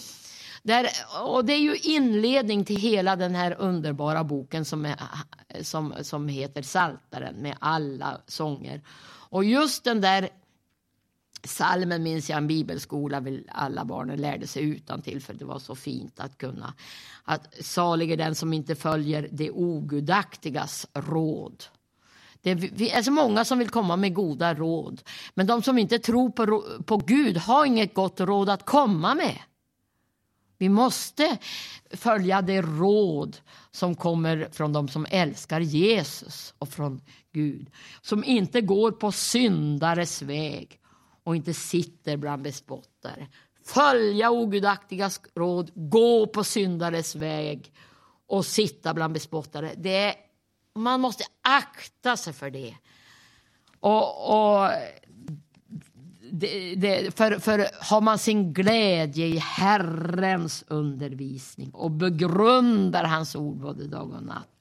Där, 0.62 0.88
och 1.23 1.45
det 1.45 1.53
är 1.53 1.61
ju 1.61 1.77
inledning 1.77 2.65
till 2.65 2.77
hela 2.77 3.17
den 3.17 3.35
här 3.35 3.57
underbara 3.59 4.25
boken 4.25 4.65
som, 4.65 4.87
är, 4.87 4.97
som, 5.62 5.95
som 6.03 6.29
heter 6.29 6.62
Saltaren 6.62 7.35
med 7.35 7.57
alla 7.61 8.21
sånger. 8.27 8.83
Och 9.31 9.45
just 9.45 9.85
den 9.85 10.00
där 10.00 10.29
Salmen 11.45 12.03
minns 12.03 12.31
jag 12.31 12.37
en 12.37 12.47
bibelskola, 12.47 13.21
vill 13.21 13.50
alla 13.53 13.85
barnen 13.85 14.21
lärde 14.21 14.47
sig 14.47 14.62
utan 14.62 15.03
till 15.03 15.23
för 15.23 15.35
det 15.35 15.45
var 15.45 15.59
så 15.59 15.75
fint 15.75 16.21
att 16.21 16.38
kunna. 16.38 16.75
Att 17.25 17.65
salig 17.65 18.11
är 18.11 18.17
den 18.17 18.35
som 18.35 18.53
inte 18.53 18.75
följer 18.75 19.29
det 19.33 19.50
ogudaktigas 19.50 20.87
råd. 20.95 21.65
Det 22.42 22.50
är 22.50 22.88
så 22.90 22.97
alltså 22.97 23.11
många 23.11 23.45
som 23.45 23.59
vill 23.59 23.68
komma 23.68 23.97
med 23.97 24.14
goda 24.14 24.54
råd. 24.54 25.02
Men 25.35 25.47
de 25.47 25.62
som 25.62 25.78
inte 25.78 25.99
tror 25.99 26.30
på, 26.30 26.64
på 26.87 26.97
Gud 26.97 27.37
har 27.37 27.66
inget 27.66 27.95
gott 27.95 28.21
råd 28.21 28.49
att 28.49 28.66
komma 28.66 29.14
med. 29.14 29.38
Vi 30.59 30.68
måste 30.68 31.38
följa 31.90 32.42
det 32.42 32.62
råd 32.62 33.37
som 33.71 33.95
kommer 33.95 34.49
från 34.52 34.73
de 34.73 34.88
som 34.88 35.07
älskar 35.11 35.61
Jesus 35.61 36.54
och 36.59 36.68
från 36.68 37.00
Gud. 37.33 37.71
Som 38.02 38.25
inte 38.25 38.61
går 38.61 38.92
på 38.92 39.12
syndares 39.12 40.23
väg 40.23 40.80
och 41.25 41.37
inte 41.37 41.54
sitter 41.54 42.16
bland 42.16 42.42
bespottare. 42.42 43.28
Följa 43.64 44.30
ogudaktigas 44.30 45.21
råd, 45.35 45.71
gå 45.75 46.26
på 46.26 46.45
syndares 46.45 47.14
väg 47.14 47.73
och 48.26 48.47
sitta 48.47 48.95
bland 48.95 49.12
bespottare. 49.12 49.75
Det 49.76 49.97
är, 49.97 50.14
man 50.78 51.00
måste 51.00 51.25
akta 51.42 52.16
sig 52.16 52.32
för 52.32 52.50
det. 52.50 52.75
Och, 53.80 54.28
och 54.28 54.70
det, 56.32 56.75
det, 56.75 57.16
för, 57.16 57.38
för 57.38 57.66
har 57.80 58.00
man 58.00 58.18
sin 58.18 58.52
glädje 58.52 59.26
i 59.26 59.38
Herrens 59.38 60.64
undervisning 60.68 61.70
och 61.70 61.90
begrundar 61.90 63.04
hans 63.04 63.37
ord 63.37 63.56
både 63.56 63.87
dag 63.87 64.12
och 64.12 64.23
natt 64.23 64.58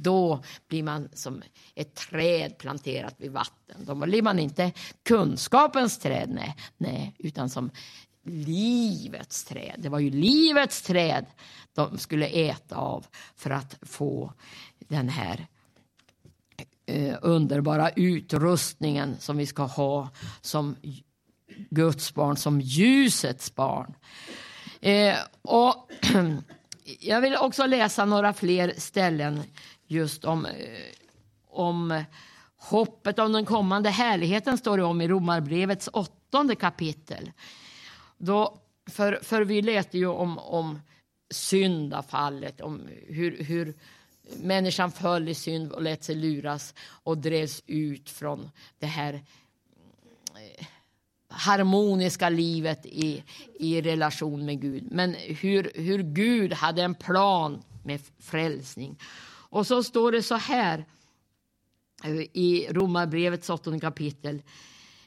då 0.00 0.42
blir 0.68 0.82
man 0.82 1.08
som 1.12 1.42
ett 1.74 1.94
träd 1.94 2.58
planterat 2.58 3.14
vid 3.18 3.32
vatten. 3.32 3.76
Då 3.78 3.94
blir 3.94 4.22
man 4.22 4.38
inte 4.38 4.72
kunskapens 5.02 5.98
träd, 5.98 6.28
nej, 6.28 6.56
nej 6.76 7.14
utan 7.18 7.50
som 7.50 7.70
livets 8.28 9.44
träd. 9.44 9.74
Det 9.78 9.88
var 9.88 9.98
ju 9.98 10.10
livets 10.10 10.82
träd 10.82 11.26
de 11.74 11.98
skulle 11.98 12.26
äta 12.26 12.76
av 12.76 13.06
för 13.36 13.50
att 13.50 13.76
få 13.82 14.32
den 14.78 15.08
här 15.08 15.46
eh, 16.86 17.16
underbara 17.22 17.90
utrustningen 17.90 19.16
som 19.18 19.36
vi 19.36 19.46
ska 19.46 19.62
ha 19.62 20.08
som 20.40 20.76
Guds 21.70 22.14
barn, 22.14 22.36
som 22.36 22.60
ljusets 22.60 23.54
barn. 23.54 23.94
Eh, 24.80 25.16
och 25.42 25.90
jag 27.00 27.20
vill 27.20 27.36
också 27.36 27.66
läsa 27.66 28.04
några 28.04 28.32
fler 28.32 28.72
ställen 28.76 29.42
just 29.86 30.24
om, 30.24 30.46
eh, 30.46 30.52
om 31.48 32.04
hoppet 32.56 33.18
om 33.18 33.32
den 33.32 33.44
kommande 33.44 33.90
härligheten 33.90 34.58
står 34.58 34.76
det 34.76 34.84
om 34.84 35.00
i 35.00 35.08
Romarbrevets 35.08 35.88
åttonde 35.92 36.54
kapitel. 36.54 37.30
Då, 38.18 38.58
för, 38.86 39.18
för 39.22 39.44
vi 39.44 39.62
läste 39.62 39.98
ju 39.98 40.06
om, 40.06 40.38
om 40.38 40.80
syndafallet, 41.30 42.60
om 42.60 42.88
hur, 43.06 43.44
hur 43.44 43.74
människan 44.36 44.92
föll 44.92 45.28
i 45.28 45.34
synd 45.34 45.72
och 45.72 45.82
lät 45.82 46.04
sig 46.04 46.14
luras 46.14 46.74
och 46.80 47.18
drevs 47.18 47.62
ut 47.66 48.10
från 48.10 48.50
det 48.78 48.86
här 48.86 49.14
eh, 49.14 50.66
harmoniska 51.28 52.28
livet 52.28 52.86
i, 52.86 53.24
i 53.58 53.80
relation 53.80 54.44
med 54.44 54.60
Gud. 54.60 54.88
Men 54.90 55.14
hur, 55.14 55.72
hur 55.74 56.02
Gud 56.02 56.52
hade 56.52 56.82
en 56.82 56.94
plan 56.94 57.62
med 57.84 58.00
frälsning. 58.18 58.98
Och 59.50 59.66
så 59.66 59.82
står 59.82 60.12
det 60.12 60.22
så 60.22 60.34
här 60.34 60.84
eh, 62.04 62.20
i 62.20 62.68
Romarbrevets 62.70 63.50
åttonde 63.50 63.80
kapitel 63.80 64.42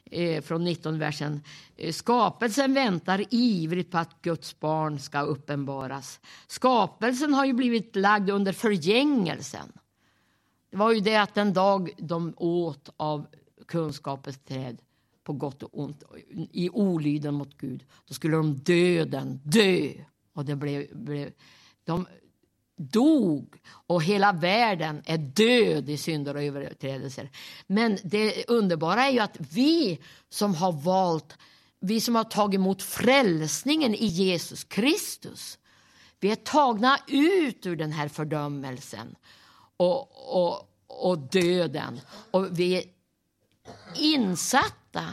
eh, 0.05 0.41
från 0.41 0.63
19 0.63 0.99
versen. 0.99 1.41
Eh, 1.77 1.91
skapelsen 1.91 2.73
väntar 2.73 3.25
ivrigt 3.29 3.91
på 3.91 3.97
att 3.97 4.21
Guds 4.21 4.59
barn 4.59 4.99
ska 4.99 5.21
uppenbaras. 5.21 6.19
Skapelsen 6.47 7.33
har 7.33 7.45
ju 7.45 7.53
blivit 7.53 7.95
lagd 7.95 8.29
under 8.29 8.53
förgängelsen. 8.53 9.71
Det 10.71 10.77
var 10.77 10.91
ju 10.91 10.99
det 10.99 11.15
att 11.15 11.33
den 11.33 11.53
dag 11.53 11.89
de 11.97 12.33
åt 12.37 12.89
av 12.97 13.27
kunskapens 13.67 14.37
träd 14.37 14.81
på 15.23 15.33
gott 15.33 15.63
och 15.63 15.79
ont 15.79 16.03
i 16.51 16.69
olyden 16.69 17.33
mot 17.33 17.57
Gud, 17.57 17.85
då 18.05 18.13
skulle 18.13 18.37
de 18.37 18.55
döden 18.55 19.39
dö. 19.43 19.93
Och 20.33 20.45
det 20.45 20.55
blev, 20.55 20.97
blev 20.97 21.31
de 21.83 22.07
dog 22.81 23.55
och 23.65 24.03
hela 24.03 24.31
världen 24.31 25.01
är 25.05 25.17
död 25.17 25.89
i 25.89 25.97
synder 25.97 26.35
och 26.35 26.43
överträdelser. 26.43 27.29
Men 27.67 27.97
det 28.03 28.45
underbara 28.49 29.05
är 29.05 29.11
ju 29.11 29.19
att 29.19 29.37
vi 29.39 29.99
som 30.29 30.55
har 30.55 30.71
valt, 30.71 31.37
vi 31.79 32.01
som 32.01 32.15
har 32.15 32.23
tagit 32.23 32.57
emot 32.57 32.81
frälsningen 32.81 33.95
i 33.95 34.05
Jesus 34.05 34.63
Kristus, 34.63 35.57
vi 36.19 36.31
är 36.31 36.35
tagna 36.35 36.97
ut 37.07 37.65
ur 37.65 37.75
den 37.75 37.91
här 37.91 38.07
fördömelsen 38.07 39.15
och, 39.77 40.35
och, 40.43 40.69
och 40.87 41.17
döden. 41.17 42.01
Och 42.31 42.59
vi 42.59 42.77
är 42.77 42.83
insatta 43.95 45.05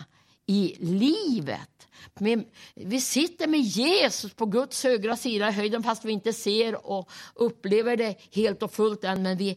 i 0.47 0.77
livet 0.81 1.78
med, 2.15 2.45
vi 2.75 3.01
sitter 3.01 3.47
med 3.47 3.61
Jesus 3.61 4.35
på 4.35 4.47
Guds 4.47 4.85
högra 4.85 5.17
sida 5.17 5.49
i 5.49 5.53
höjden 5.53 5.83
fast 5.83 6.05
vi 6.05 6.13
inte 6.13 6.33
ser 6.33 6.87
och 6.87 7.11
upplever 7.35 7.97
det 7.97 8.17
helt 8.33 8.63
och 8.63 8.73
fullt 8.73 9.05
än. 9.05 9.23
Men 9.23 9.37
vi, 9.37 9.57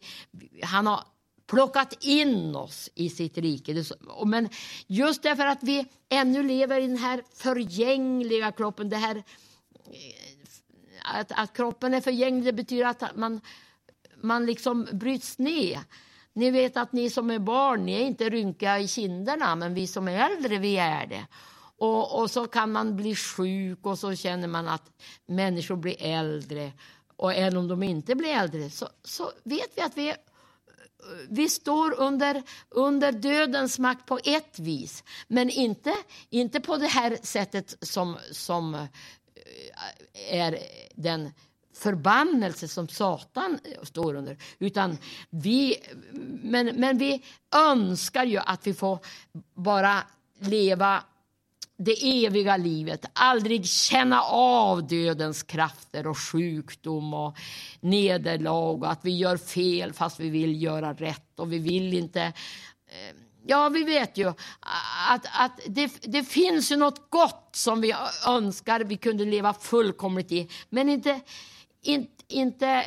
han 0.63 0.87
har 0.87 1.03
plockat 1.51 2.03
in 2.03 2.55
oss 2.55 2.89
i 2.95 3.09
sitt 3.09 3.37
rike. 3.37 3.83
Men 4.25 4.49
just 4.87 5.23
därför 5.23 5.45
att 5.45 5.63
vi 5.63 5.85
ännu 6.09 6.43
lever 6.43 6.81
i 6.81 6.87
den 6.87 6.97
här 6.97 7.23
förgängliga 7.33 8.51
kroppen, 8.51 8.89
det 8.89 8.97
här, 8.97 9.15
eh, 9.15 11.19
att, 11.19 11.31
att 11.31 11.53
kroppen 11.53 11.93
är 11.93 12.01
förgänglig, 12.01 12.45
det 12.45 12.53
betyder 12.53 12.85
att 12.85 13.15
man, 13.15 13.41
man 14.21 14.45
liksom 14.45 14.87
bryts 14.91 15.37
ner. 15.37 15.79
Ni 16.33 16.51
vet 16.51 16.77
att 16.77 16.93
ni 16.93 17.09
som 17.09 17.31
är 17.31 17.39
barn, 17.39 17.85
ni 17.85 17.93
är 17.93 18.05
inte 18.05 18.29
rynkiga 18.29 18.79
i 18.79 18.87
kinderna, 18.87 19.55
men 19.55 19.73
vi 19.73 19.87
som 19.87 20.07
är 20.07 20.29
äldre, 20.29 20.57
vi 20.57 20.77
är 20.77 21.07
det. 21.07 21.25
Och, 21.81 22.19
och, 22.19 22.31
så 22.31 22.47
kan 22.47 22.71
man 22.71 22.95
bli 22.95 23.15
sjuk 23.15 23.79
och 23.81 23.99
så 23.99 24.15
känner 24.15 24.47
man 24.47 24.67
att 24.67 24.91
människor 25.25 25.75
blir 25.75 25.95
äldre. 25.99 26.71
Och 27.15 27.33
även 27.33 27.57
om 27.57 27.67
de 27.67 27.83
inte 27.83 28.15
blir 28.15 28.29
äldre 28.29 28.69
så, 28.69 28.89
så 29.03 29.31
vet 29.43 29.69
vi 29.75 29.81
att 29.81 29.97
vi, 29.97 30.13
vi 31.29 31.49
står 31.49 31.99
under, 31.99 32.43
under 32.69 33.11
dödens 33.11 33.79
makt 33.79 34.05
på 34.05 34.19
ett 34.23 34.59
vis. 34.59 35.03
Men 35.27 35.49
inte, 35.49 35.93
inte 36.29 36.59
på 36.59 36.77
det 36.77 36.87
här 36.87 37.17
sättet 37.21 37.75
som, 37.81 38.17
som 38.31 38.75
eh, 38.75 38.87
är 40.29 40.59
den 40.95 41.31
förbannelse 41.73 42.67
som 42.67 42.87
Satan 42.87 43.59
står 43.83 44.15
under. 44.15 44.37
Utan 44.59 44.97
vi, 45.29 45.77
men, 46.43 46.65
men 46.65 46.97
vi 46.97 47.23
önskar 47.55 48.23
ju 48.23 48.37
att 48.37 48.67
vi 48.67 48.73
får 48.73 48.99
bara 49.55 50.03
leva 50.39 51.03
det 51.83 52.25
eviga 52.25 52.57
livet, 52.57 53.05
aldrig 53.13 53.65
känna 53.65 54.21
av 54.21 54.87
dödens 54.87 55.43
krafter 55.43 56.07
och 56.07 56.17
sjukdom 56.17 57.13
och 57.13 57.37
nederlag 57.79 58.83
och 58.83 58.91
att 58.91 58.99
vi 59.05 59.17
gör 59.17 59.37
fel 59.37 59.93
fast 59.93 60.19
vi 60.19 60.29
vill 60.29 60.61
göra 60.63 60.93
rätt 60.93 61.39
och 61.39 61.53
vi 61.53 61.57
vill 61.59 61.93
inte 61.93 62.21
eh, 62.21 63.15
Ja, 63.45 63.69
vi 63.69 63.83
vet 63.83 64.17
ju 64.17 64.27
att, 65.09 65.25
att 65.33 65.59
det, 65.67 65.91
det 66.01 66.23
finns 66.23 66.71
ju 66.71 66.75
något 66.75 67.09
gott 67.09 67.49
som 67.51 67.81
vi 67.81 67.93
önskar 68.27 68.79
vi 68.79 68.97
kunde 68.97 69.25
leva 69.25 69.53
fullkomligt 69.53 70.31
i, 70.31 70.49
men 70.69 70.89
inte, 70.89 71.19
inte, 71.81 72.23
inte 72.27 72.85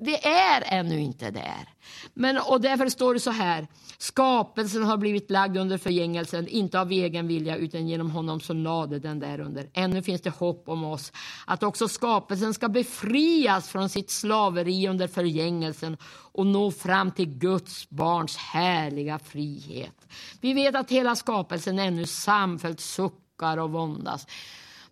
vi 0.00 0.14
är 0.22 0.62
ännu 0.66 1.00
inte 1.00 1.30
där. 1.30 1.68
Men, 2.14 2.38
och 2.38 2.60
därför 2.60 2.88
står 2.88 3.14
det 3.14 3.20
så 3.20 3.30
här. 3.30 3.66
Skapelsen 4.02 4.82
har 4.82 4.96
blivit 4.96 5.30
lagd 5.30 5.56
under 5.56 5.78
förgängelsen, 5.78 6.48
inte 6.48 6.80
av 6.80 6.92
egen 6.92 7.28
vilja 7.28 7.56
utan 7.56 7.88
genom 7.88 8.10
honom 8.10 8.40
som 8.40 8.56
lade 8.56 8.98
den 8.98 9.18
därunder. 9.18 9.70
Ännu 9.72 10.02
finns 10.02 10.20
det 10.20 10.30
hopp 10.30 10.68
om 10.68 10.84
oss, 10.84 11.12
att 11.46 11.62
också 11.62 11.88
skapelsen 11.88 12.54
ska 12.54 12.68
befrias 12.68 13.68
från 13.68 13.88
sitt 13.88 14.10
slaveri 14.10 14.88
under 14.88 15.08
förgängelsen 15.08 15.96
och 16.32 16.46
nå 16.46 16.70
fram 16.70 17.10
till 17.10 17.26
Guds 17.26 17.90
barns 17.90 18.36
härliga 18.36 19.18
frihet. 19.18 20.08
Vi 20.40 20.52
vet 20.52 20.74
att 20.74 20.90
hela 20.90 21.16
skapelsen 21.16 21.78
ännu 21.78 22.06
samfällt 22.06 22.80
suckar 22.80 23.56
och 23.56 23.70
våndas. 23.70 24.26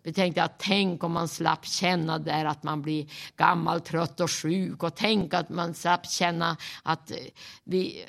Vi 0.03 0.13
tänkte 0.13 0.43
att 0.43 0.59
tänk 0.59 1.03
om 1.03 1.11
man 1.11 1.27
slapp 1.27 1.65
känna 1.65 2.19
där 2.19 2.45
att 2.45 2.63
man 2.63 2.81
blir 2.81 3.07
gammal, 3.37 3.81
trött 3.81 4.19
och 4.19 4.31
sjuk 4.31 4.83
och 4.83 4.95
tänk 4.95 5.33
att 5.33 5.49
man 5.49 5.73
slapp 5.73 6.11
känna 6.11 6.57
att 6.83 7.11
vi 7.63 8.05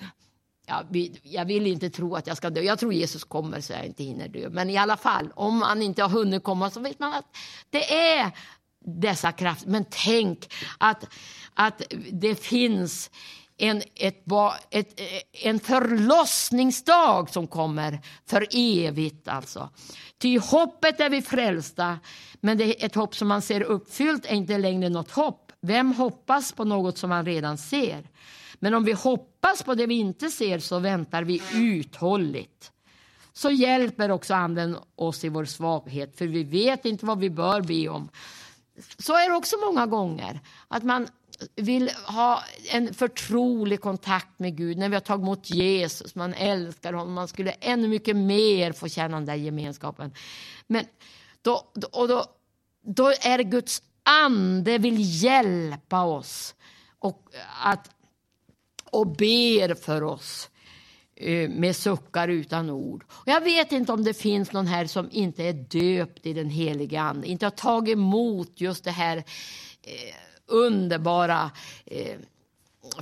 Ja, 0.70 0.84
jag 1.22 1.44
vill 1.44 1.66
inte 1.66 1.90
tro 1.90 2.16
att 2.16 2.26
jag 2.26 2.36
ska 2.36 2.50
dö. 2.50 2.60
Jag 2.60 2.78
tror 2.78 2.92
Jesus 2.92 3.24
kommer 3.24 3.60
så 3.60 3.72
jag 3.72 3.86
inte 3.86 4.04
hinner 4.04 4.28
dö. 4.28 4.48
Men 4.50 4.70
i 4.70 4.76
alla 4.76 4.96
fall, 4.96 5.32
om 5.34 5.62
han 5.62 5.82
inte 5.82 6.02
har 6.02 6.08
hunnit 6.08 6.44
komma 6.44 6.70
så 6.70 6.80
vet 6.80 6.98
man 6.98 7.14
att 7.14 7.36
det 7.70 7.94
är 7.94 8.30
dessa 8.84 9.32
krafter. 9.32 9.70
Men 9.70 9.84
tänk 9.90 10.54
att, 10.78 11.08
att 11.54 11.82
det 12.12 12.34
finns 12.34 13.10
en, 13.56 13.82
ett, 13.94 14.24
ett, 14.70 15.00
en 15.32 15.60
förlossningsdag 15.60 17.30
som 17.30 17.46
kommer 17.46 18.00
för 18.26 18.46
evigt. 18.52 19.28
Alltså. 19.28 19.70
Ty 20.18 20.38
hoppet 20.38 21.00
är 21.00 21.10
vi 21.10 21.22
frälsta, 21.22 21.98
men 22.40 22.58
det 22.58 22.64
är 22.64 22.86
ett 22.86 22.94
hopp 22.94 23.16
som 23.16 23.28
man 23.28 23.42
ser 23.42 23.62
uppfyllt 23.62 24.26
är 24.26 24.34
inte 24.34 24.58
längre 24.58 24.88
något 24.88 25.10
hopp. 25.10 25.52
Vem 25.60 25.92
hoppas 25.92 26.52
på 26.52 26.64
något 26.64 26.98
som 26.98 27.10
man 27.10 27.26
redan 27.26 27.58
ser? 27.58 28.06
Men 28.62 28.74
om 28.74 28.84
vi 28.84 28.92
hoppas 28.92 29.62
på 29.62 29.74
det 29.74 29.86
vi 29.86 29.94
inte 29.94 30.30
ser 30.30 30.58
så 30.58 30.78
väntar 30.78 31.22
vi 31.22 31.42
uthålligt. 31.54 32.72
Så 33.32 33.50
hjälper 33.50 34.10
också 34.10 34.34
Anden 34.34 34.76
oss 34.94 35.24
i 35.24 35.28
vår 35.28 35.44
svaghet, 35.44 36.18
för 36.18 36.26
vi 36.26 36.44
vet 36.44 36.84
inte 36.84 37.06
vad 37.06 37.18
vi 37.18 37.30
bör 37.30 37.60
be 37.60 37.88
om. 37.88 38.08
Så 38.98 39.12
är 39.12 39.30
det 39.30 39.36
också 39.36 39.56
många 39.66 39.86
gånger, 39.86 40.40
att 40.68 40.82
man 40.82 41.08
vill 41.56 41.90
ha 42.06 42.42
en 42.72 42.94
förtrolig 42.94 43.80
kontakt 43.80 44.38
med 44.38 44.56
Gud. 44.56 44.78
När 44.78 44.88
vi 44.88 44.94
har 44.94 45.00
tagit 45.00 45.22
emot 45.22 45.50
Jesus, 45.50 46.14
man 46.14 46.34
älskar 46.34 46.92
honom, 46.92 47.14
man 47.14 47.28
skulle 47.28 47.50
ännu 47.50 47.88
mycket 47.88 48.16
mer 48.16 48.72
få 48.72 48.88
känna 48.88 49.16
den 49.16 49.26
där 49.26 49.34
gemenskapen. 49.34 50.12
Men 50.66 50.84
då, 51.42 51.72
och 51.92 52.08
då, 52.08 52.24
då 52.82 53.06
är 53.08 53.38
det 53.38 53.44
Guds 53.44 53.82
ande 54.02 54.78
vill 54.78 55.22
hjälpa 55.22 56.02
oss 56.02 56.54
och, 56.98 57.28
att, 57.62 57.90
och 58.92 59.06
ber 59.06 59.74
för 59.74 60.02
oss 60.02 60.50
eh, 61.16 61.50
med 61.50 61.76
suckar 61.76 62.28
utan 62.28 62.70
ord. 62.70 63.04
Och 63.10 63.28
jag 63.28 63.40
vet 63.40 63.72
inte 63.72 63.92
om 63.92 64.04
det 64.04 64.14
finns 64.14 64.52
någon 64.52 64.66
här 64.66 64.86
som 64.86 65.08
inte 65.12 65.44
är 65.44 65.52
döpt 65.52 66.26
i 66.26 66.32
den 66.32 66.50
helige 66.50 67.00
Ande, 67.00 67.28
inte 67.28 67.46
har 67.46 67.50
tagit 67.50 67.92
emot 67.92 68.52
just 68.54 68.84
det 68.84 68.90
här 68.90 69.16
eh, 69.16 70.14
underbara 70.46 71.50
eh, 71.86 72.18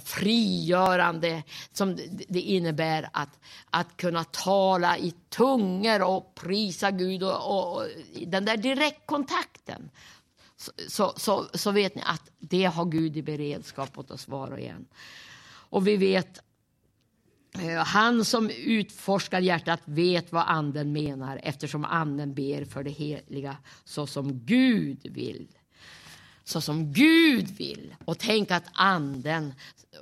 frigörande 0.04 1.42
som 1.72 1.96
det 2.28 2.40
innebär 2.40 3.08
att, 3.12 3.38
att 3.70 3.96
kunna 3.96 4.24
tala 4.24 4.98
i 4.98 5.14
tungor 5.28 6.02
och 6.02 6.34
prisa 6.34 6.90
Gud 6.90 7.22
och, 7.22 7.58
och, 7.58 7.76
och 7.76 7.86
den 8.26 8.44
där 8.44 8.56
direktkontakten. 8.56 9.90
Så, 10.56 10.72
så, 10.88 11.12
så, 11.16 11.46
så, 11.54 11.70
vet 11.70 11.94
ni 11.94 12.02
att 12.04 12.30
det 12.38 12.64
har 12.64 12.84
Gud 12.84 13.16
i 13.16 13.22
beredskap 13.22 13.98
åt 13.98 14.10
oss 14.10 14.28
var 14.28 14.50
och 14.50 14.60
en. 14.60 14.86
Och 15.70 15.86
vi 15.86 15.96
vet 15.96 16.38
eh, 17.54 17.84
han 17.84 18.24
som 18.24 18.50
utforskar 18.50 19.40
hjärtat 19.40 19.80
vet 19.84 20.32
vad 20.32 20.44
anden 20.46 20.92
menar 20.92 21.40
eftersom 21.42 21.84
anden 21.84 22.34
ber 22.34 22.64
för 22.64 22.82
det 22.82 22.90
heliga 22.90 23.56
så 23.84 24.06
som 24.06 24.44
Gud 24.44 25.06
vill 25.12 25.48
så 26.48 26.60
som 26.60 26.92
Gud 26.92 27.48
vill. 27.48 27.94
Och 28.04 28.18
tänk 28.18 28.50
att 28.50 28.64
anden, 28.72 29.54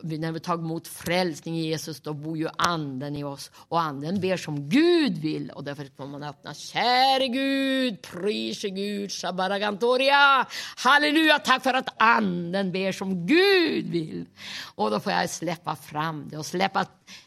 när 0.03 0.33
vi 0.33 0.41
tar 0.41 0.55
emot 0.55 0.89
frälsning 0.89 1.59
i 1.59 1.67
Jesus, 1.67 2.01
då 2.01 2.13
bor 2.13 2.39
ju 2.39 2.49
anden 2.59 3.17
i 3.17 3.25
oss. 3.25 3.51
Och 3.55 3.81
anden 3.81 4.21
ber 4.21 4.37
som 4.37 4.69
Gud 4.69 5.19
vill. 5.19 5.51
Och 5.51 5.65
därför 5.65 5.89
får 5.97 6.07
man 6.07 6.23
öppna, 6.23 6.55
käre 6.55 7.29
Gud, 7.29 8.03
prise 8.03 8.71
Gud, 8.71 9.13
shabaragantoria. 9.13 10.47
Halleluja, 10.77 11.39
tack 11.39 11.63
för 11.63 11.75
att 11.75 12.03
anden 12.03 12.73
ber 12.73 12.93
som 12.93 13.27
Gud 13.27 13.87
vill. 13.87 14.27
Och 14.75 14.91
då 14.91 15.01
får 15.01 15.13
jag 15.13 15.31
släppa 15.31 15.77
fram 15.77 16.29
det 16.29 16.39
och 16.39 16.47
släppa 16.47 16.87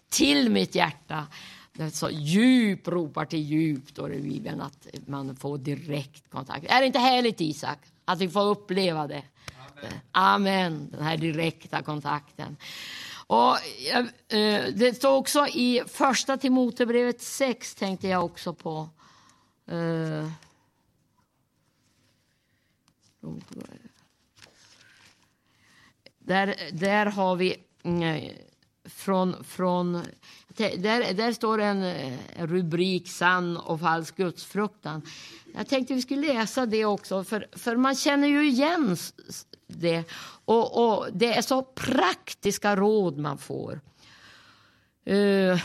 till 0.10 0.50
mitt 0.50 0.76
hjärta. 0.76 1.28
Så 1.92 2.10
djup 2.10 2.88
ropar 2.88 3.26
till 3.26 3.44
djup, 3.44 3.90
står 3.90 4.10
det 4.10 4.16
i 4.16 4.22
Bibeln, 4.22 4.62
att 4.62 4.88
man 5.06 5.36
får 5.36 5.58
direkt 5.58 6.30
kontakt. 6.30 6.66
Är 6.70 6.80
det 6.80 6.88
inte 6.88 7.00
härligt 7.00 7.42
Isak? 7.42 7.80
Att 8.10 8.22
vi 8.22 8.30
får 8.30 8.46
uppleva 8.46 9.08
det. 9.08 9.24
Amen. 9.58 10.00
Amen. 10.12 10.90
Den 10.92 11.04
här 11.04 11.18
direkta 11.18 11.82
kontakten. 11.82 12.58
Och, 13.28 13.58
eh, 13.92 14.00
eh 14.40 14.74
det 14.74 14.98
står 14.98 15.16
också 15.16 15.48
i 15.48 15.84
första 15.88 16.38
Timotebrevet 16.38 17.22
6, 17.22 17.76
tänkte 17.76 18.08
jag 18.08 18.26
också 18.26 18.54
på. 18.54 18.90
Eh, 19.68 20.32
där, 26.20 26.56
där 26.72 27.06
har 27.06 27.36
vi 27.36 27.56
Nej, 27.82 28.49
från, 29.10 29.44
från 29.44 30.02
där, 30.58 31.14
där 31.14 31.34
står 31.34 31.62
en 31.62 31.84
eh, 31.84 32.18
rubrik 32.38 33.10
sann 33.10 33.58
och 33.58 33.80
falsk 33.80 34.18
gudsfruktan. 34.18 35.02
Jag 35.56 35.68
tänkte 35.68 35.94
vi 35.94 36.02
skulle 36.02 36.34
läsa 36.34 36.66
det 36.66 36.86
också, 36.86 37.24
för, 37.24 37.48
för 37.52 37.76
man 37.76 37.96
känner 37.96 38.28
ju 38.28 38.50
igen 38.50 38.98
det. 39.68 40.04
Och, 40.46 40.86
och 40.86 41.08
det 41.14 41.38
är 41.38 41.42
så 41.42 41.62
praktiska 41.62 42.76
råd 42.76 43.18
man 43.18 43.38
får. 43.38 43.82
Uh, 45.10 45.60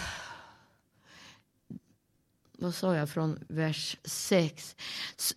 vad 2.65 2.75
sa 2.75 2.97
jag 2.97 3.09
från 3.09 3.39
vers 3.49 3.97
6? 4.05 4.77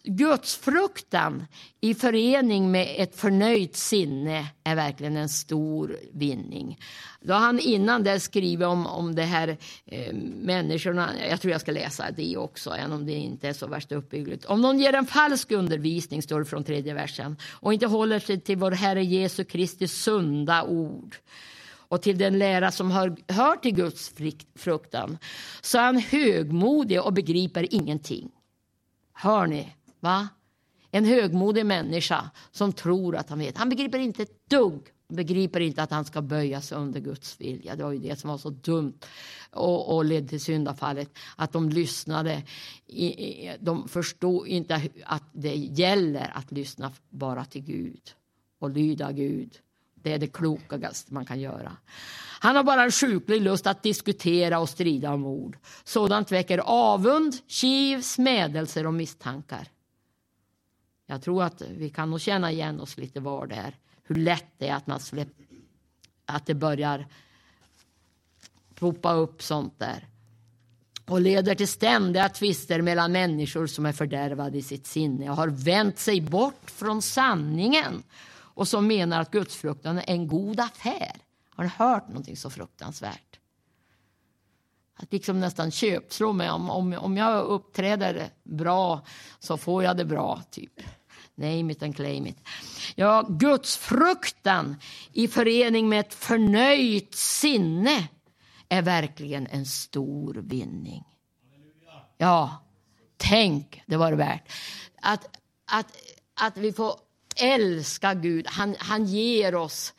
Gudsfruktan 0.03 1.45
i 1.81 1.93
förening 1.93 2.71
med 2.71 2.95
ett 2.97 3.15
förnöjt 3.15 3.75
sinne 3.75 4.47
är 4.63 4.75
verkligen 4.75 5.17
en 5.17 5.29
stor 5.29 5.97
vinning. 6.13 6.79
Då 7.21 7.33
har 7.33 7.39
han 7.39 7.59
innan 7.59 8.03
det 8.03 8.19
skrivit 8.19 8.67
om, 8.67 8.87
om 8.87 9.15
det 9.15 9.23
här 9.23 9.57
eh, 9.85 10.13
människorna, 10.41 11.09
jag 11.29 11.41
tror 11.41 11.51
jag 11.51 11.61
ska 11.61 11.71
läsa 11.71 12.11
det 12.11 12.37
också, 12.37 12.69
även 12.69 12.91
om 12.91 13.05
det 13.05 13.13
inte 13.13 13.47
är 13.47 13.53
så 13.53 13.67
värst 13.67 13.91
uppbyggligt. 13.91 14.45
Om 14.45 14.61
någon 14.61 14.79
ger 14.79 14.93
en 14.93 15.05
falsk 15.05 15.51
undervisning, 15.51 16.21
står 16.21 16.39
det 16.39 16.45
från 16.45 16.63
tredje 16.63 16.93
versen, 16.93 17.37
och 17.51 17.73
inte 17.73 17.85
håller 17.85 18.19
sig 18.19 18.39
till 18.39 18.57
vår 18.57 18.71
Herre 18.71 19.03
Jesu 19.03 19.43
Kristi 19.43 19.87
sunda 19.87 20.63
ord 20.63 21.15
och 21.87 22.01
till 22.01 22.17
den 22.17 22.39
lära 22.39 22.71
som 22.71 22.91
hör, 22.91 23.15
hör 23.27 23.55
till 23.55 23.75
Guds 23.75 24.13
fruktan 24.55 25.17
så 25.61 25.77
är 25.77 25.83
han 25.83 25.97
högmodig 25.97 27.01
och 27.01 27.13
begriper 27.13 27.73
ingenting. 27.73 28.31
Hör 29.13 29.47
ni? 29.47 29.73
Va? 29.99 30.27
En 30.91 31.05
högmodig 31.05 31.65
människa 31.65 32.31
som 32.51 32.73
tror 32.73 33.15
att 33.15 33.29
han 33.29 33.39
vet. 33.39 33.57
Han 33.57 33.69
begriper 33.69 33.99
inte 33.99 34.23
ett 34.23 34.49
dugg. 34.49 34.87
Han 35.07 35.15
begriper 35.15 35.59
inte 35.59 35.83
att 35.83 35.91
han 35.91 36.05
ska 36.05 36.21
böja 36.21 36.61
sig 36.61 36.77
under 36.77 36.99
Guds 36.99 37.41
vilja. 37.41 37.75
Det 37.75 37.83
var 37.83 37.91
ju 37.91 37.99
det 37.99 38.19
som 38.19 38.29
var 38.29 38.37
så 38.37 38.49
dumt 38.49 38.99
och, 39.51 39.95
och 39.95 40.05
ledde 40.05 40.27
till 40.27 40.41
syndafallet. 40.41 41.17
Att 41.35 41.51
de 41.51 41.69
lyssnade. 41.69 42.43
De 43.59 43.87
förstod 43.87 44.47
inte 44.47 44.81
att 45.05 45.23
det 45.33 45.55
gäller 45.55 46.31
att 46.35 46.51
lyssna 46.51 46.91
bara 47.09 47.45
till 47.45 47.61
Gud 47.61 48.01
och 48.59 48.69
lyda 48.69 49.11
Gud. 49.11 49.57
Det 50.07 50.13
är 50.13 50.17
det 50.17 50.27
klokaste 50.27 51.13
man 51.13 51.25
kan 51.25 51.39
göra. 51.39 51.77
Han 52.39 52.55
har 52.55 52.63
bara 52.63 52.83
en 52.83 52.91
sjuklig 52.91 53.41
lust 53.41 53.67
att 53.67 53.83
diskutera 53.83 54.59
och 54.59 54.69
strida 54.69 55.11
om 55.11 55.25
ord. 55.25 55.57
Sådant 55.83 56.31
väcker 56.31 56.57
avund, 56.57 57.35
kiv, 57.47 58.01
smädelser 58.01 58.87
och 58.87 58.93
misstankar. 58.93 59.67
Jag 61.05 61.21
tror 61.21 61.43
att 61.43 61.61
vi 61.61 61.89
kan 61.89 62.09
nog 62.09 62.21
känna 62.21 62.51
igen 62.51 62.79
oss 62.79 62.97
lite 62.97 63.19
var 63.19 63.47
där. 63.47 63.75
Hur 64.03 64.15
lätt 64.15 64.51
det 64.57 64.67
är 64.67 64.75
att 64.75 64.87
man 64.87 64.99
släpper, 64.99 65.45
att 66.25 66.45
det 66.45 66.53
börjar 66.53 67.07
poppa 68.75 69.13
upp 69.13 69.41
sånt 69.41 69.79
där. 69.79 70.07
och 71.05 71.21
leder 71.21 71.55
till 71.55 71.67
ständiga 71.67 72.29
tvister 72.29 72.81
mellan 72.81 73.11
människor 73.11 73.67
som 73.67 73.85
är 73.85 73.93
fördärvade 73.93 74.57
i 74.57 74.61
sitt 74.61 74.87
sinne 74.87 75.29
och 75.29 75.35
har 75.35 75.47
vänt 75.47 75.99
sig 75.99 76.21
bort 76.21 76.71
från 76.71 77.01
sanningen 77.01 78.03
och 78.57 78.67
som 78.67 78.87
menar 78.87 79.21
att 79.21 79.31
gudsfruktan 79.31 79.97
är 79.97 80.09
en 80.09 80.27
god 80.27 80.59
affär. 80.59 81.15
Har 81.49 81.63
ni 81.63 81.69
hört 81.69 82.07
någonting 82.07 82.37
så 82.37 82.49
fruktansvärt? 82.49 83.39
Att 84.95 85.13
liksom 85.13 85.39
nästan 85.39 85.71
köpslå 85.71 86.33
mig 86.33 86.49
om, 86.49 86.69
om, 86.69 86.93
om 86.93 87.17
jag 87.17 87.45
uppträder 87.45 88.29
bra 88.43 89.05
så 89.39 89.57
får 89.57 89.83
jag 89.83 89.97
det 89.97 90.05
bra, 90.05 90.41
typ. 90.51 90.71
Name 91.35 91.71
it 91.71 91.83
and 91.83 91.95
claim 91.95 92.27
it. 92.27 92.37
Ja, 92.95 93.25
gudsfruktan 93.29 94.75
i 95.13 95.27
förening 95.27 95.89
med 95.89 95.99
ett 95.99 96.13
förnöjt 96.13 97.15
sinne 97.15 98.07
är 98.69 98.81
verkligen 98.81 99.47
en 99.47 99.65
stor 99.65 100.33
vinning. 100.33 101.03
Ja, 102.17 102.65
tänk, 103.17 103.83
det 103.85 103.97
var 103.97 104.11
det 104.11 104.17
värt. 104.17 104.51
Att, 105.01 105.37
att, 105.71 105.97
att 106.33 106.57
vi 106.57 106.73
får 106.73 107.06
älska 107.39 108.13
Gud. 108.13 108.47
Han, 108.47 108.75
han 108.79 109.05
ger 109.05 109.55
oss 109.55 109.93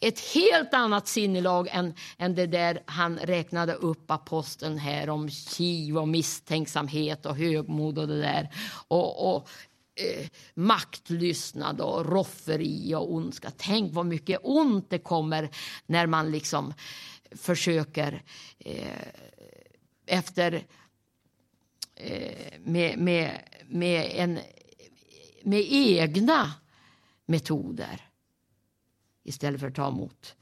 ett 0.00 0.20
helt 0.20 0.74
annat 0.74 1.08
sinnelag 1.08 1.68
än, 1.70 1.94
än 2.18 2.34
det 2.34 2.46
där 2.46 2.82
han 2.86 3.18
räknade 3.18 3.74
upp 3.74 4.10
aposteln 4.10 4.78
här 4.78 5.10
om 5.10 5.30
kiv 5.30 5.98
och 5.98 6.08
misstänksamhet 6.08 7.26
och 7.26 7.36
högmod 7.36 7.98
och 7.98 8.08
det 8.08 8.20
där. 8.20 8.48
Och, 8.88 9.34
och 9.34 9.48
eh, 9.94 10.26
maktlystnad 10.54 11.80
och 11.80 12.06
rofferi 12.06 12.94
och 12.94 13.14
ondska. 13.14 13.52
Tänk 13.56 13.94
vad 13.94 14.06
mycket 14.06 14.40
ont 14.42 14.90
det 14.90 14.98
kommer 14.98 15.50
när 15.86 16.06
man 16.06 16.30
liksom 16.30 16.74
försöker 17.36 18.22
eh, 18.58 19.08
efter 20.06 20.64
eh, 21.96 22.58
med, 22.60 22.98
med, 22.98 23.40
med, 23.66 24.12
en, 24.14 24.38
med 25.42 25.66
egna 25.70 26.52
metoder 27.26 28.00
istället 29.24 29.60
för 29.60 29.68
att 29.68 29.74
ta 29.74 29.88
emot 29.88 30.34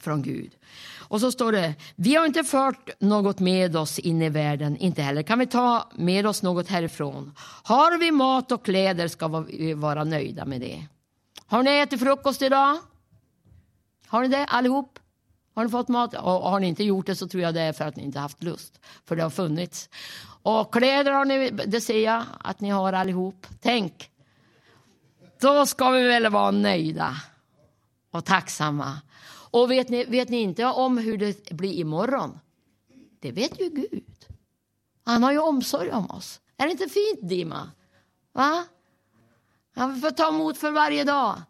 från 0.00 0.22
Gud. 0.22 0.56
Och 0.98 1.20
så 1.20 1.32
står 1.32 1.52
det, 1.52 1.74
vi 1.96 2.14
har 2.14 2.26
inte 2.26 2.44
fört 2.44 2.90
något 3.00 3.40
med 3.40 3.76
oss 3.76 3.98
in 3.98 4.22
i 4.22 4.28
världen, 4.28 4.76
inte 4.76 5.02
heller 5.02 5.22
kan 5.22 5.38
vi 5.38 5.46
ta 5.46 5.90
med 5.94 6.26
oss 6.26 6.42
något 6.42 6.68
härifrån. 6.68 7.34
Har 7.62 7.98
vi 7.98 8.10
mat 8.10 8.52
och 8.52 8.64
kläder 8.64 9.08
ska 9.08 9.28
vi 9.28 9.74
vara 9.74 10.04
nöjda 10.04 10.44
med 10.44 10.60
det. 10.60 10.86
Har 11.46 11.62
ni 11.62 11.70
ätit 11.70 12.00
frukost 12.00 12.42
idag? 12.42 12.78
Har 14.06 14.22
ni 14.22 14.28
det 14.28 14.44
allihop? 14.44 14.98
Har 15.54 15.64
ni 15.64 15.70
fått 15.70 15.88
mat? 15.88 16.14
Och 16.14 16.50
har 16.50 16.60
ni 16.60 16.66
inte 16.66 16.84
gjort 16.84 17.06
det 17.06 17.16
så 17.16 17.28
tror 17.28 17.42
jag 17.42 17.54
det 17.54 17.60
är 17.60 17.72
för 17.72 17.84
att 17.84 17.96
ni 17.96 18.02
inte 18.02 18.18
haft 18.18 18.42
lust. 18.42 18.80
För 19.04 19.16
det 19.16 19.22
har 19.22 19.30
funnits. 19.30 19.88
Och 20.42 20.72
kläder 20.72 21.12
har 21.12 21.24
ni, 21.24 21.50
det 21.50 21.80
ser 21.80 22.04
jag 22.04 22.24
att 22.40 22.60
ni 22.60 22.70
har 22.70 22.92
allihop. 22.92 23.46
Tänk, 23.60 24.10
då 25.40 25.66
ska 25.66 25.90
vi 25.90 26.02
väl 26.02 26.28
vara 26.28 26.50
nöjda 26.50 27.16
och 28.10 28.24
tacksamma. 28.24 29.00
Och 29.50 29.70
vet 29.70 29.88
ni, 29.88 30.04
vet 30.04 30.28
ni 30.28 30.36
inte 30.36 30.64
om 30.64 30.98
hur 30.98 31.18
det 31.18 31.50
blir 31.50 31.72
imorgon? 31.72 32.38
Det 33.20 33.32
vet 33.32 33.60
ju 33.60 33.70
Gud. 33.70 34.26
Han 35.04 35.22
har 35.22 35.32
ju 35.32 35.38
omsorg 35.38 35.90
om 35.90 36.10
oss. 36.10 36.40
Är 36.56 36.66
det 36.66 36.72
inte 36.72 36.88
fint, 36.88 37.28
Dima? 37.28 37.70
Va? 38.32 38.64
Han 39.74 40.00
får 40.00 40.10
ta 40.10 40.28
emot 40.28 40.58
för 40.58 40.70
varje 40.70 41.04
dag. 41.04 41.42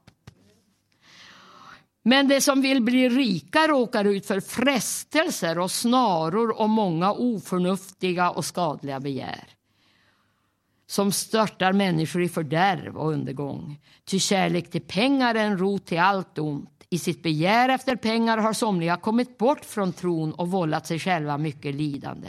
Men 2.03 2.29
de 2.29 2.41
som 2.41 2.63
vill 2.63 2.83
bli 2.83 3.09
rika 3.09 3.69
råkar 3.69 4.05
ut 4.05 4.27
för 4.27 4.41
frestelser 4.41 5.59
och 5.59 5.71
snaror 5.71 6.61
och 6.61 6.69
många 6.69 7.13
oförnuftiga 7.13 8.31
och 8.31 8.45
skadliga 8.45 9.01
begär 9.01 9.56
som 10.87 11.13
störtar 11.13 11.73
människor 11.73 12.23
i 12.23 12.29
fördärv 12.29 12.97
och 12.97 13.13
undergång. 13.13 13.81
Ty 14.05 14.19
kärlek 14.19 14.71
till 14.71 14.81
pengar 14.81 15.35
är 15.35 15.45
en 15.45 15.59
rot 15.59 15.87
till 15.87 15.99
allt 15.99 16.39
ont. 16.39 16.71
I 16.91 16.99
sitt 16.99 17.23
begär 17.23 17.69
efter 17.69 17.97
pengar 17.97 18.39
har 18.39 18.53
somliga 18.53 18.97
kommit 18.97 19.39
bort 19.39 19.65
från 19.65 19.93
tron 19.93 20.33
och 20.33 20.51
vållat 20.51 20.87
sig 20.87 20.99
själva 20.99 21.39
mycket 21.39 21.75
lidande. 21.75 22.29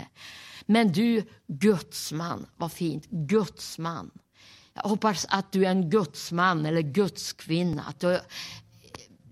Men 0.65 0.91
du, 0.91 1.23
gudsman, 1.47 2.45
vad 2.57 2.71
fint, 2.71 3.05
gudsman. 3.09 4.11
Jag 4.73 4.89
hoppas 4.89 5.25
att 5.29 5.51
du 5.51 5.65
är 5.65 5.69
en 5.69 5.89
gudsman 5.89 6.65
eller 6.65 6.81
gudskvinna, 6.81 7.83
att 7.83 7.99
du 7.99 8.19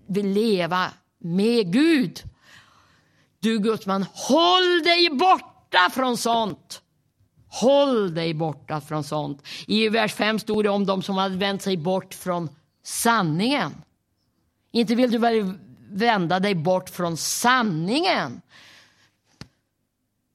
vill 0.06 0.28
leva 0.28 0.90
med 1.18 1.72
Gud. 1.72 2.22
Du 3.40 3.58
gudsman, 3.58 4.06
håll 4.12 4.82
dig 4.84 5.10
borta 5.10 5.90
från 5.92 6.16
sånt. 6.16 6.82
Håll 7.60 8.14
dig 8.14 8.34
borta 8.34 8.80
från 8.80 9.04
sånt. 9.04 9.42
I 9.66 9.88
vers 9.88 10.14
5 10.14 10.38
stod 10.38 10.64
det 10.64 10.70
om 10.70 10.86
de 10.86 11.02
som 11.02 11.16
hade 11.16 11.36
vänt 11.36 11.62
sig 11.62 11.76
bort 11.76 12.14
från 12.14 12.48
sanningen. 12.82 13.74
Inte 14.72 14.94
vill 14.94 15.10
du 15.10 15.18
väl 15.18 15.52
vända 15.90 16.40
dig 16.40 16.54
bort 16.54 16.90
från 16.90 17.16
sanningen? 17.16 18.40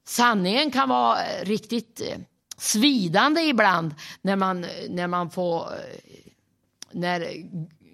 Sanningen 0.08 0.72
kan 0.72 0.90
vara 0.90 1.24
eh, 1.24 1.46
riktigt 1.46 2.02
eh, 2.02 2.18
svidande 2.58 3.42
ibland 3.42 3.96
när 4.22 4.36
man, 4.36 4.66
när 4.90 5.08
man 5.08 5.30
får 5.30 5.62
eh, 5.62 6.22
när 6.92 7.28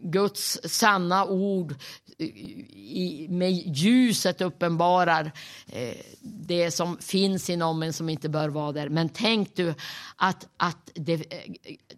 Guds 0.01 0.59
sanna 0.63 1.25
ord 1.25 1.75
i, 2.19 3.27
med 3.29 3.51
ljuset 3.51 4.41
uppenbarar 4.41 5.31
eh, 5.71 5.95
det 6.21 6.71
som 6.71 6.97
finns 6.97 7.49
inom 7.49 7.83
en 7.83 7.93
som 7.93 8.09
inte 8.09 8.29
bör 8.29 8.49
vara 8.49 8.71
där. 8.71 8.89
Men 8.89 9.09
tänk 9.09 9.55
du 9.55 9.73
att, 10.15 10.47
att 10.57 10.91
det, 10.93 11.13
eh, 11.13 11.19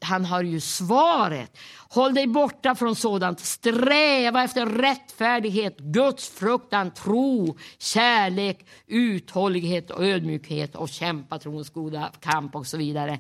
han 0.01 0.25
har 0.25 0.43
ju 0.43 0.59
svaret. 0.59 1.57
Håll 1.89 2.13
dig 2.13 2.27
borta 2.27 2.75
från 2.75 2.95
sådant. 2.95 3.39
Sträva 3.39 4.43
efter 4.43 4.65
rättfärdighet, 4.65 5.77
Guds 5.77 6.29
fruktan, 6.29 6.91
tro, 6.91 7.57
kärlek, 7.77 8.65
uthållighet 8.87 9.91
och 9.91 10.05
ödmjukhet 10.05 10.75
och 10.75 10.89
kämpa 10.89 11.39
trons 11.39 11.69
goda 11.69 12.11
kamp 12.19 12.55
och 12.55 12.67
så 12.67 12.77
vidare. 12.77 13.19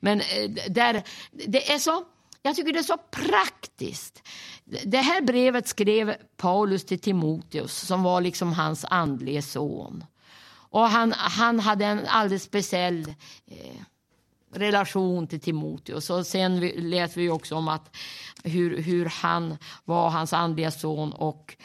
Men 0.00 0.20
eh, 0.20 0.50
där, 0.68 1.02
det 1.32 1.72
är 1.72 1.78
så 1.78 2.04
jag 2.46 2.56
tycker 2.56 2.72
det 2.72 2.78
är 2.78 2.82
så 2.82 2.98
praktiskt. 3.10 4.22
Det 4.64 4.98
här 4.98 5.20
brevet 5.20 5.68
skrev 5.68 6.16
Paulus 6.36 6.84
till 6.84 6.98
Timoteus 6.98 7.72
som 7.72 8.02
var 8.02 8.20
liksom 8.20 8.52
hans 8.52 8.84
andlige 8.84 9.42
son. 9.42 10.04
Och 10.48 10.88
han, 10.88 11.12
han 11.16 11.60
hade 11.60 11.84
en 11.84 12.06
alldeles 12.06 12.42
speciell 12.42 13.14
eh, 13.46 13.82
relation 14.52 15.26
till 15.26 15.40
Timoteus. 15.40 16.10
Och 16.10 16.26
sen 16.26 16.60
lät 16.60 17.16
vi 17.16 17.30
också 17.30 17.54
om 17.54 17.68
att 17.68 17.96
hur, 18.44 18.82
hur 18.82 19.06
han 19.06 19.56
var 19.84 20.10
hans 20.10 20.32
andliga 20.32 20.70
son 20.70 21.12
och 21.12 21.56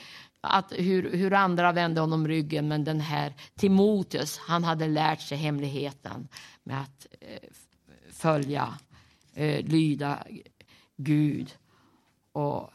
att 0.41 0.71
hur, 0.71 1.11
hur 1.11 1.33
andra 1.33 1.71
vände 1.71 2.01
honom 2.01 2.27
ryggen. 2.27 2.67
Men 2.67 2.83
den 2.83 2.99
här 2.99 3.33
Timoteus, 3.55 4.37
han 4.37 4.63
hade 4.63 4.87
lärt 4.87 5.21
sig 5.21 5.37
hemligheten 5.37 6.27
med 6.63 6.81
att 6.81 7.07
eh, 7.21 7.49
följa, 8.11 8.77
eh, 9.33 9.65
lyda 9.65 10.23
Gud 11.03 11.57
och 12.31 12.73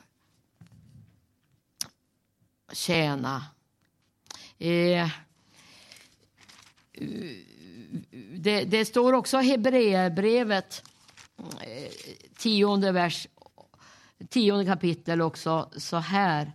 tjäna. 2.73 3.45
Eh, 4.59 5.09
det, 8.37 8.65
det, 8.65 8.85
står 8.85 9.13
också 9.13 9.41
i 9.41 9.45
Hebreerbrevet, 9.49 10.83
eh, 11.61 11.93
tionde 12.37 12.93
vers, 12.93 13.29
tionde 14.29 14.65
kapitel 14.65 15.21
också 15.21 15.71
så 15.77 15.97
här 15.97 16.53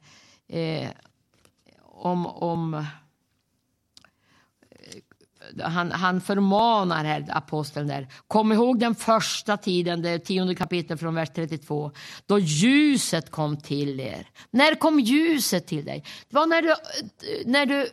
eh, 0.47 0.89
om, 1.81 2.27
om 2.27 2.86
han, 5.63 5.91
han 5.91 6.21
förmanar 6.21 7.06
här, 7.06 7.25
aposteln 7.30 7.88
där. 7.88 8.08
Kom 8.27 8.51
ihåg 8.51 8.80
den 8.80 8.95
första 8.95 9.58
tiden, 9.58 10.01
det 10.01 10.19
tionde 10.19 10.56
kapitlet 10.56 10.99
från 10.99 11.15
vers 11.15 11.30
32, 11.36 11.91
då 12.25 12.39
ljuset 12.39 13.32
kom 13.32 13.58
till 13.58 13.99
er. 13.99 14.27
När 14.51 14.75
kom 14.75 14.99
ljuset 14.99 15.67
till 15.67 15.86
dig? 15.86 16.04
Det 16.30 16.36
var 16.36 16.45
när 16.45 16.62
du, 16.62 16.75
när 17.45 17.65
du 17.65 17.88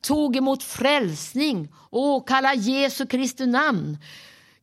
tog 0.00 0.36
emot 0.36 0.62
frälsning 0.62 1.68
och 1.74 2.28
kallade 2.28 2.54
Jesu 2.54 3.06
Kristi 3.06 3.46
namn. 3.46 3.98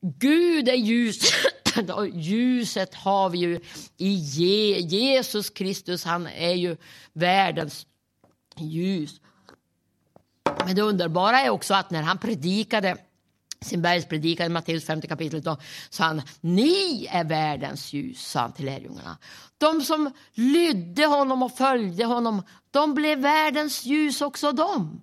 Gud 0.01 0.69
är 0.69 0.73
ljus. 0.73 1.31
Ljuset 2.13 2.95
har 2.95 3.29
vi 3.29 3.37
ju 3.37 3.59
i 3.97 4.13
Jesus 4.89 5.49
Kristus. 5.49 6.03
Han 6.03 6.27
är 6.27 6.53
ju 6.53 6.77
världens 7.13 7.85
ljus. 8.57 9.21
Men 10.65 10.75
det 10.75 10.81
underbara 10.81 11.41
är 11.41 11.49
också 11.49 11.73
att 11.73 11.91
när 11.91 12.01
han 12.01 12.17
predikade 12.17 12.97
sin 13.61 13.81
bergspredikan 13.81 14.45
i 14.45 14.49
Matteus 14.49 14.85
5 14.85 15.01
kapitlet 15.01 15.43
då 15.43 15.57
sa 15.89 16.03
han, 16.03 16.21
ni 16.41 17.07
är 17.11 17.23
världens 17.23 17.93
ljus, 17.93 18.31
sa 18.31 18.39
han 18.39 18.51
till 18.51 18.65
lärjungarna. 18.65 19.17
De 19.57 19.81
som 19.81 20.11
lydde 20.33 21.05
honom 21.05 21.43
och 21.43 21.57
följde 21.57 22.05
honom, 22.05 22.43
de 22.71 22.93
blev 22.93 23.19
världens 23.19 23.85
ljus 23.85 24.21
också 24.21 24.51
de. 24.51 25.01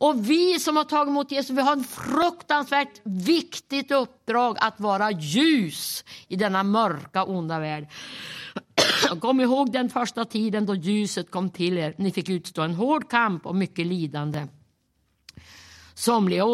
Och 0.00 0.30
vi 0.30 0.58
som 0.58 0.76
har 0.76 0.84
tagit 0.84 1.08
emot 1.08 1.30
Jesus, 1.30 1.56
vi 1.56 1.62
har 1.62 1.76
ett 1.76 1.90
fruktansvärt 1.90 3.00
viktigt 3.04 3.90
uppdrag 3.90 4.56
att 4.60 4.80
vara 4.80 5.10
ljus 5.10 6.04
i 6.28 6.36
denna 6.36 6.62
mörka, 6.62 7.24
onda 7.24 7.58
värld. 7.58 7.88
Kom 9.20 9.40
ihåg 9.40 9.72
den 9.72 9.88
första 9.88 10.24
tiden 10.24 10.66
då 10.66 10.74
ljuset 10.74 11.30
kom 11.30 11.50
till 11.50 11.78
er. 11.78 11.94
Ni 11.98 12.12
fick 12.12 12.28
utstå 12.28 12.62
en 12.62 12.74
hård 12.74 13.10
kamp 13.10 13.46
och 13.46 13.56
mycket 13.56 13.86
lidande. 13.86 14.46
Somliga 16.00 16.44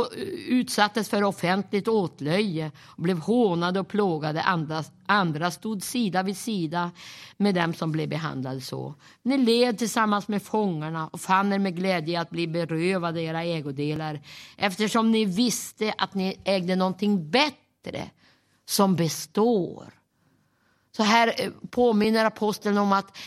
utsattes 0.49 1.09
för 1.09 1.25
offentligt 1.25 1.89
åtlöje 1.89 2.73
och 2.85 3.03
blev 3.03 3.19
hånade 3.19 3.81
och 3.81 3.89
plågade. 3.89 4.43
Andra, 4.43 4.85
andra 5.07 5.51
stod 5.51 5.83
sida 5.83 6.23
vid 6.23 6.37
sida 6.37 6.91
med 7.37 7.55
dem 7.55 7.75
som 7.75 7.93
blev 7.93 8.09
behandlade 8.09 8.61
så. 8.61 8.95
Ni 9.23 9.39
led 9.39 9.79
tillsammans 9.79 10.29
med 10.29 10.43
fångarna 10.43 11.09
och 11.09 11.21
fann 11.21 11.53
er 11.53 11.59
med 11.59 11.77
glädje 11.77 12.21
att 12.21 12.31
bli 12.31 12.47
berövade 12.47 13.23
era 13.23 13.45
ägodelar 13.45 14.21
eftersom 14.57 15.13
ni 15.13 15.25
visste 15.25 15.95
att 15.99 16.15
ni 16.15 16.41
ägde 16.45 16.77
någonting 16.77 17.31
bättre 17.31 18.11
som 18.65 18.97
består. 18.97 19.85
Så 20.97 21.03
här 21.03 21.35
eh, 21.39 21.51
påminner 21.71 22.25
aposteln 22.25 22.79
om 22.79 22.93
att 22.93 23.19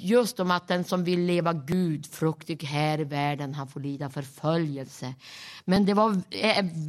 just 0.00 0.40
om 0.40 0.50
att 0.50 0.68
den 0.68 0.84
som 0.84 1.04
vill 1.04 1.20
leva 1.20 1.52
gudfruktig 1.52 2.62
här 2.62 3.00
i 3.00 3.04
världen, 3.04 3.54
han 3.54 3.68
får 3.68 3.80
lida 3.80 4.10
förföljelse. 4.10 5.14
Men 5.64 5.86
det 5.86 5.94
var 5.94 6.22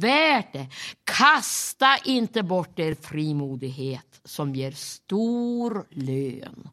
värt 0.00 0.52
det. 0.52 0.66
Kasta 1.04 1.98
inte 2.04 2.42
bort 2.42 2.78
er 2.78 2.94
frimodighet 2.94 4.20
som 4.24 4.54
ger 4.54 4.72
stor 4.72 5.86
lön. 5.90 6.68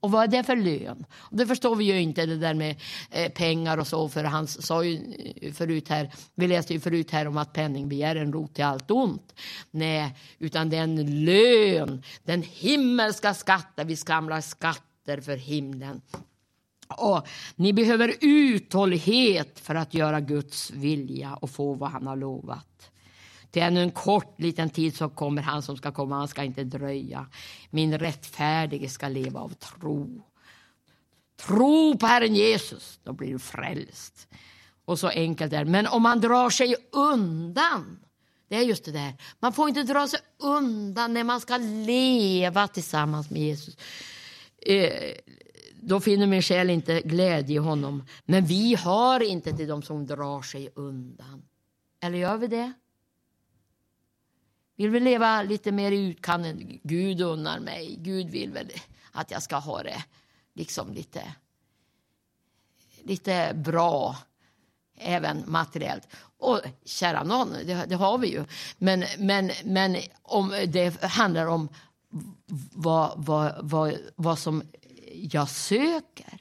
Och 0.00 0.10
vad 0.10 0.22
är 0.22 0.28
det 0.28 0.44
för 0.44 0.56
lön? 0.56 1.04
Det 1.30 1.46
förstår 1.46 1.76
vi 1.76 1.84
ju 1.84 2.00
inte, 2.00 2.26
det 2.26 2.36
där 2.36 2.54
med 2.54 2.80
eh, 3.10 3.32
pengar 3.32 3.78
och 3.78 3.86
så, 3.86 4.08
för 4.08 4.24
han 4.24 4.46
sa 4.46 4.84
ju 4.84 5.14
eh, 5.40 5.52
förut 5.52 5.88
här, 5.88 6.10
vi 6.34 6.48
läste 6.48 6.72
ju 6.72 6.80
förut 6.80 7.10
här 7.10 7.28
om 7.28 7.36
att 7.36 7.52
penningbegär 7.52 8.16
är 8.16 8.20
en 8.20 8.32
rot 8.32 8.54
till 8.54 8.64
allt 8.64 8.90
ont. 8.90 9.34
Nej, 9.70 10.16
utan 10.38 10.70
det 10.70 10.76
är 10.76 10.82
en 10.82 11.24
lön, 11.24 12.02
den 12.24 12.42
himmelska 12.42 13.34
skatten, 13.34 13.86
vi 13.86 13.96
skamlar 13.96 14.40
skatt 14.40 14.91
skatter 15.02 15.20
för 15.20 15.36
himlen. 15.36 16.00
Och 16.88 17.26
ni 17.56 17.72
behöver 17.72 18.14
uthållighet 18.20 19.60
för 19.60 19.74
att 19.74 19.94
göra 19.94 20.20
Guds 20.20 20.70
vilja 20.70 21.34
och 21.34 21.50
få 21.50 21.74
vad 21.74 21.90
han 21.90 22.06
har 22.06 22.16
lovat. 22.16 22.90
Till 23.50 23.62
ännu 23.62 23.82
en 23.82 23.90
kort 23.90 24.40
liten 24.40 24.70
tid 24.70 24.96
så 24.96 25.08
kommer 25.08 25.42
han 25.42 25.62
som 25.62 25.76
ska 25.76 25.92
komma, 25.92 26.16
han 26.16 26.28
ska 26.28 26.44
inte 26.44 26.64
dröja. 26.64 27.26
Min 27.70 27.98
rättfärdige 27.98 28.88
ska 28.88 29.08
leva 29.08 29.40
av 29.40 29.54
tro. 29.54 30.22
Tro 31.36 31.98
på 31.98 32.06
Herren 32.06 32.34
Jesus, 32.34 33.00
då 33.04 33.12
blir 33.12 33.32
du 33.32 33.38
frälst. 33.38 34.28
Och 34.84 34.98
så 34.98 35.08
enkelt 35.08 35.52
är 35.52 35.64
det. 35.64 35.70
Men 35.70 35.86
om 35.86 36.02
man 36.02 36.20
drar 36.20 36.50
sig 36.50 36.74
undan, 36.92 37.98
det 38.48 38.56
är 38.56 38.62
just 38.62 38.84
det 38.84 38.92
där. 38.92 39.14
Man 39.40 39.52
får 39.52 39.68
inte 39.68 39.82
dra 39.82 40.08
sig 40.08 40.20
undan 40.38 41.14
när 41.14 41.24
man 41.24 41.40
ska 41.40 41.56
leva 41.56 42.68
tillsammans 42.68 43.30
med 43.30 43.42
Jesus 43.42 43.76
eh, 44.66 45.14
då 45.74 46.00
finner 46.00 46.26
min 46.26 46.42
själ 46.42 46.70
inte 46.70 47.00
glädje 47.00 47.54
i 47.54 47.58
honom. 47.58 48.06
Men 48.24 48.44
vi 48.44 48.74
har 48.74 49.20
inte 49.20 49.52
till 49.52 49.68
dem 49.68 49.82
som 49.82 50.06
drar 50.06 50.42
sig 50.42 50.70
undan. 50.74 51.42
Eller 52.00 52.18
gör 52.18 52.36
vi 52.36 52.46
det? 52.46 52.72
Vill 54.76 54.90
vi 54.90 55.00
leva 55.00 55.42
lite 55.42 55.72
mer 55.72 55.92
i 55.92 56.08
utkanten? 56.08 56.80
Gud 56.82 57.20
unnar 57.20 57.60
mig. 57.60 57.96
Gud 57.98 58.30
vill 58.30 58.52
väl 58.52 58.70
att 59.12 59.30
jag 59.30 59.42
ska 59.42 59.56
ha 59.56 59.82
det 59.82 60.04
liksom 60.54 60.92
lite, 60.92 61.34
lite 63.02 63.52
bra, 63.54 64.16
även 64.96 65.44
materiellt. 65.46 66.08
Och 66.38 66.60
kära 66.84 67.24
någon, 67.24 67.52
det, 67.52 67.84
det, 67.88 67.94
har 67.94 68.18
vi 68.18 68.28
ju. 68.28 68.44
Men, 68.78 69.04
men, 69.18 69.50
men 69.64 69.96
om 70.22 70.54
det 70.68 71.02
handlar 71.02 71.46
om 71.46 71.68
vad, 72.72 73.24
vad, 73.24 73.68
vad, 73.70 73.98
vad 74.16 74.38
som 74.38 74.62
jag 75.12 75.48
söker. 75.48 76.38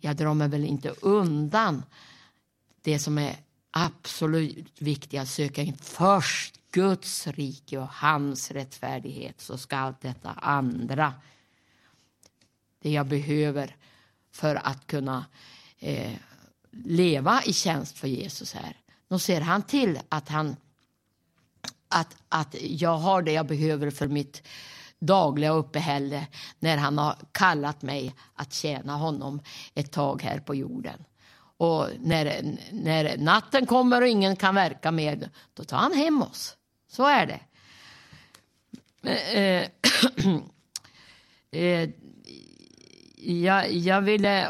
Jag 0.00 0.16
drar 0.16 0.34
mig 0.34 0.48
väl 0.48 0.64
inte 0.64 0.90
undan 0.90 1.82
det 2.82 2.98
som 2.98 3.18
är 3.18 3.36
absolut 3.70 4.82
viktigt 4.82 5.20
att 5.20 5.28
söka 5.28 5.62
in 5.62 5.76
först 5.76 6.60
Guds 6.70 7.26
rike 7.26 7.78
och 7.78 7.88
hans 7.88 8.50
rättfärdighet 8.50 9.40
så 9.40 9.58
ska 9.58 9.76
allt 9.76 10.00
detta 10.00 10.30
andra 10.30 11.14
det 12.78 12.90
jag 12.90 13.06
behöver 13.06 13.76
för 14.30 14.54
att 14.54 14.86
kunna 14.86 15.26
eh, 15.78 16.12
leva 16.70 17.42
i 17.44 17.52
tjänst 17.52 17.98
för 17.98 18.08
Jesus 18.08 18.54
här. 18.54 18.76
Då 19.08 19.18
ser 19.18 19.40
han 19.40 19.62
till 19.62 19.98
att 20.08 20.28
han 20.28 20.56
att, 21.88 22.16
att 22.28 22.54
jag 22.60 22.96
har 22.96 23.22
det 23.22 23.32
jag 23.32 23.46
behöver 23.46 23.90
för 23.90 24.08
mitt 24.08 24.42
dagliga 24.98 25.50
uppehälle 25.50 26.26
när 26.58 26.76
han 26.76 26.98
har 26.98 27.16
kallat 27.32 27.82
mig 27.82 28.14
att 28.34 28.52
tjäna 28.52 28.96
honom 28.96 29.40
ett 29.74 29.92
tag 29.92 30.22
här 30.22 30.38
på 30.38 30.54
jorden. 30.54 31.04
Och 31.58 31.88
när, 32.00 32.44
när 32.72 33.16
natten 33.18 33.66
kommer 33.66 34.02
och 34.02 34.08
ingen 34.08 34.36
kan 34.36 34.54
verka 34.54 34.90
mer, 34.90 35.30
då 35.54 35.64
tar 35.64 35.76
han 35.78 35.92
hem 35.92 36.22
oss. 36.22 36.56
Så 36.88 37.06
är 37.06 37.26
det. 37.26 37.40
Eh, 39.10 39.68
eh, 41.60 41.90
jag, 43.16 43.72
jag 43.72 44.00
ville 44.00 44.48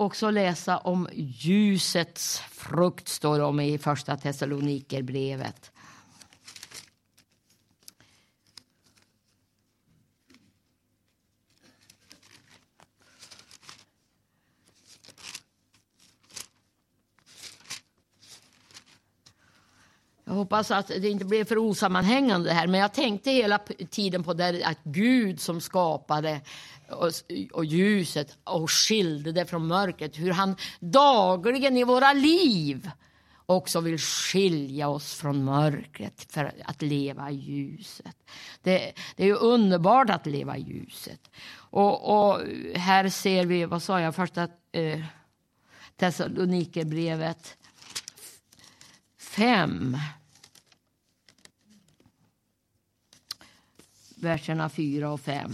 också 0.00 0.30
läsa 0.30 0.78
om 0.78 1.08
ljusets 1.12 2.38
frukt, 2.38 3.08
står 3.08 3.38
det 3.38 3.44
om 3.44 3.60
i 3.60 3.78
första 3.78 4.16
Thessalonikerbrevet. 4.16 5.72
Jag 20.24 20.34
hoppas 20.34 20.70
att 20.70 20.88
det 20.88 21.08
inte 21.08 21.24
blev 21.24 21.44
för 21.44 21.58
osammanhängande 21.58 22.52
här, 22.52 22.66
men 22.66 22.80
jag 22.80 22.92
tänkte 22.94 23.30
hela 23.30 23.58
tiden 23.90 24.24
på 24.24 24.34
det 24.34 24.64
att 24.64 24.78
Gud 24.82 25.40
som 25.40 25.60
skapade 25.60 26.40
och, 26.90 27.12
och 27.52 27.64
ljuset 27.64 28.38
och 28.44 28.70
skilde 28.70 29.32
det 29.32 29.46
från 29.46 29.66
mörkret. 29.66 30.18
Hur 30.18 30.30
han 30.30 30.56
dagligen 30.80 31.76
i 31.76 31.84
våra 31.84 32.12
liv 32.12 32.90
också 33.46 33.80
vill 33.80 33.98
skilja 33.98 34.88
oss 34.88 35.14
från 35.14 35.44
mörkret 35.44 36.32
för 36.32 36.52
att 36.64 36.82
leva 36.82 37.30
i 37.30 37.34
ljuset. 37.34 38.16
Det, 38.62 38.92
det 39.16 39.22
är 39.22 39.26
ju 39.26 39.34
underbart 39.34 40.10
att 40.10 40.26
leva 40.26 40.56
i 40.56 40.60
ljuset. 40.60 41.30
Och, 41.52 42.30
och 42.30 42.40
här 42.74 43.08
ser 43.08 43.46
vi, 43.46 43.64
vad 43.64 43.82
sa 43.82 44.00
jag, 44.00 44.14
första 44.14 44.48
eh, 44.72 45.00
Thessalonikerbrevet 45.96 47.56
5. 49.18 49.96
Verserna 54.16 54.68
4 54.68 55.10
och 55.10 55.20
5 55.20 55.52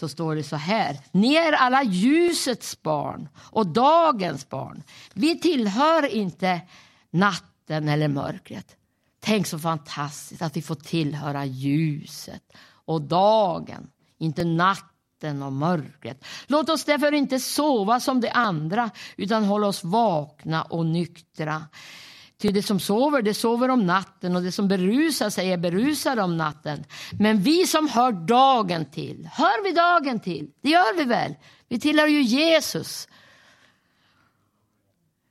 så 0.00 0.08
står 0.08 0.34
det 0.34 0.42
så 0.42 0.56
här. 0.56 0.98
Ni 1.12 1.34
är 1.34 1.52
alla 1.52 1.82
ljusets 1.82 2.82
barn 2.82 3.28
och 3.36 3.66
dagens 3.66 4.48
barn. 4.48 4.82
Vi 5.14 5.38
tillhör 5.38 6.06
inte 6.06 6.60
natten 7.10 7.88
eller 7.88 8.08
mörkret. 8.08 8.76
Tänk 9.20 9.46
så 9.46 9.58
fantastiskt 9.58 10.42
att 10.42 10.56
vi 10.56 10.62
får 10.62 10.74
tillhöra 10.74 11.44
ljuset 11.44 12.42
och 12.84 13.02
dagen, 13.02 13.90
inte 14.18 14.44
natten 14.44 15.42
och 15.42 15.52
mörkret. 15.52 16.24
Låt 16.46 16.68
oss 16.68 16.84
därför 16.84 17.12
inte 17.12 17.40
sova 17.40 18.00
som 18.00 18.20
de 18.20 18.30
andra 18.30 18.90
utan 19.16 19.44
hålla 19.44 19.66
oss 19.66 19.84
vakna 19.84 20.62
och 20.62 20.86
nyktra. 20.86 21.62
Ty 22.40 22.48
det 22.48 22.62
som 22.62 22.80
sover, 22.80 23.22
det 23.22 23.34
sover 23.34 23.68
om 23.68 23.86
natten 23.86 24.36
och 24.36 24.42
det 24.42 24.52
som 24.52 24.68
berusar 24.68 25.30
sig 25.30 25.52
är 25.52 25.56
berusade 25.56 26.22
om 26.22 26.36
natten. 26.36 26.84
Men 27.18 27.42
vi 27.42 27.66
som 27.66 27.88
hör 27.88 28.12
dagen 28.12 28.84
till, 28.84 29.28
hör 29.32 29.64
vi 29.64 29.72
dagen 29.72 30.20
till? 30.20 30.50
Det 30.60 30.70
gör 30.70 30.96
vi 30.96 31.04
väl? 31.04 31.34
Vi 31.68 31.80
tillhör 31.80 32.06
ju 32.06 32.22
Jesus. 32.22 33.08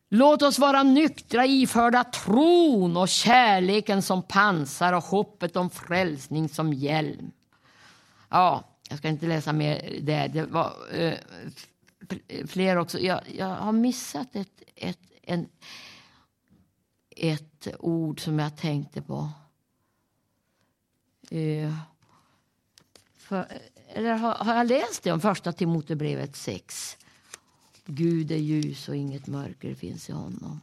Låt 0.09 0.41
oss 0.41 0.59
vara 0.59 0.83
nyktra, 0.83 1.45
iförda 1.45 2.03
tron 2.03 2.97
och 2.97 3.09
kärleken 3.09 4.01
som 4.01 4.23
pansar 4.23 4.93
och 4.93 5.03
hoppet 5.03 5.55
om 5.55 5.69
frälsning 5.69 6.49
som 6.49 6.73
hjälm. 6.73 7.31
Ja, 8.29 8.63
jag 8.89 8.97
ska 8.97 9.07
inte 9.07 9.25
läsa 9.25 9.53
mer 9.53 9.99
det. 10.01 10.27
Det 10.33 10.43
var 10.43 10.73
eh, 10.91 11.13
fler 12.47 12.77
också. 12.77 12.99
Jag, 12.99 13.21
jag 13.37 13.47
har 13.47 13.71
missat 13.71 14.35
ett, 14.35 14.63
ett, 14.75 14.99
en 15.21 15.47
ett 17.19 17.67
ord 17.79 18.19
som 18.21 18.39
jag 18.39 18.57
tänkte 18.57 19.01
på. 19.01 19.29
Eh, 21.31 21.73
För, 23.17 23.47
eller 23.87 24.13
har, 24.13 24.35
har 24.35 24.55
jag 24.55 24.67
läst 24.67 25.03
det 25.03 25.11
om 25.11 25.21
första 25.21 25.53
Timotebrevet 25.53 26.35
6? 26.35 26.97
Gud 27.85 28.31
är 28.31 28.37
ljus 28.37 28.89
och 28.89 28.95
inget 28.95 29.27
mörker 29.27 29.75
finns 29.75 30.09
i 30.09 30.11
honom. 30.11 30.61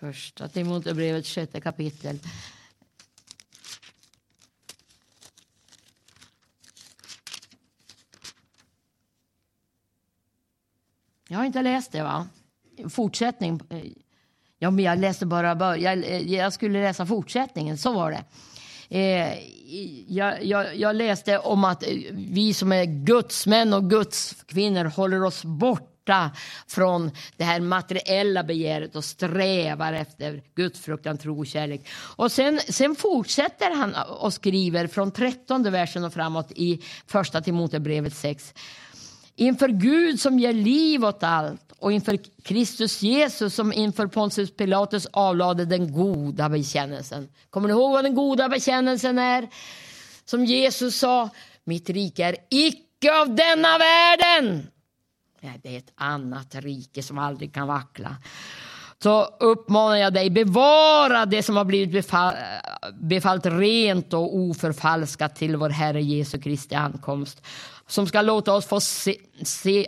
Första 0.00 0.48
Timoteusbrevet, 0.48 1.26
sjätte 1.26 1.60
kapitel. 1.60 2.18
Jag 11.28 11.38
har 11.38 11.44
inte 11.44 11.62
läst 11.62 11.92
det, 11.92 12.02
va? 12.02 12.28
Fortsättning. 12.88 13.60
Eh, 13.70 13.78
ja, 14.58 14.70
men 14.70 14.84
jag 14.84 14.98
läste 14.98 15.26
bara 15.26 15.54
början. 15.54 16.02
Jag, 16.02 16.10
eh, 16.10 16.34
jag 16.34 16.52
skulle 16.52 16.82
läsa 16.82 17.06
fortsättningen, 17.06 17.78
så 17.78 17.92
var 17.92 18.10
det. 18.10 18.24
Eh, 18.98 19.38
jag, 20.08 20.44
jag, 20.44 20.76
jag, 20.76 20.96
läste 20.96 21.38
om 21.38 21.64
att 21.64 21.82
eh, 21.82 21.88
vi 22.12 22.54
som 22.54 22.72
är 22.72 22.84
gudsmän 22.84 23.72
och 23.72 23.90
gudskvinnor 23.90 24.84
håller 24.84 25.24
oss 25.24 25.44
bort 25.44 25.97
borta 26.08 26.30
från 26.66 27.10
det 27.36 27.44
här 27.44 27.60
materiella 27.60 28.42
begäret 28.42 28.96
och 28.96 29.04
strävar 29.04 29.92
efter 29.92 30.42
gudsfruktan, 30.54 31.18
tro 31.18 31.38
och 31.38 31.46
kärlek. 31.46 31.88
Och 32.16 32.32
sen, 32.32 32.60
sen 32.68 32.94
fortsätter 32.94 33.70
han 33.70 33.94
och 34.20 34.32
skriver 34.32 34.86
från 34.86 35.10
trettonde 35.10 35.70
versen 35.70 36.04
och 36.04 36.12
framåt 36.12 36.52
i 36.52 36.82
första 37.06 37.40
Timoteusbrevet 37.40 38.16
6. 38.16 38.54
Inför 39.36 39.68
Gud 39.68 40.20
som 40.20 40.38
ger 40.38 40.52
liv 40.52 41.04
åt 41.04 41.22
allt 41.22 41.72
och 41.78 41.92
inför 41.92 42.18
Kristus 42.42 43.02
Jesus 43.02 43.54
som 43.54 43.72
inför 43.72 44.06
Pontius 44.06 44.56
Pilatus 44.56 45.06
avlade 45.12 45.64
den 45.64 45.92
goda 45.92 46.48
bekännelsen. 46.48 47.28
Kommer 47.50 47.68
ni 47.68 47.72
ihåg 47.72 47.92
vad 47.92 48.04
den 48.04 48.14
goda 48.14 48.48
bekännelsen 48.48 49.18
är? 49.18 49.48
Som 50.24 50.44
Jesus 50.44 50.98
sa, 50.98 51.28
mitt 51.64 51.90
rike 51.90 52.24
är 52.24 52.36
icke 52.50 53.20
av 53.20 53.34
denna 53.34 53.78
världen. 53.78 54.68
Det 55.40 55.74
är 55.74 55.78
ett 55.78 55.92
annat 55.94 56.54
rike 56.54 57.02
som 57.02 57.18
aldrig 57.18 57.54
kan 57.54 57.66
vackla. 57.66 58.16
Så 59.02 59.24
uppmanar 59.40 59.96
jag 59.96 60.14
dig, 60.14 60.30
bevara 60.30 61.26
det 61.26 61.42
som 61.42 61.56
har 61.56 61.64
blivit 61.64 61.92
befall, 61.92 62.34
befallt 63.00 63.46
rent 63.46 64.14
och 64.14 64.36
oförfalskat 64.36 65.36
till 65.36 65.56
vår 65.56 65.70
Herre 65.70 66.02
Jesu 66.02 66.38
Kristi 66.38 66.74
ankomst. 66.74 67.42
Som 67.86 68.06
ska 68.06 68.22
låta 68.22 68.52
oss 68.52 68.66
få 68.66 68.80
se, 68.80 69.16
se 69.42 69.86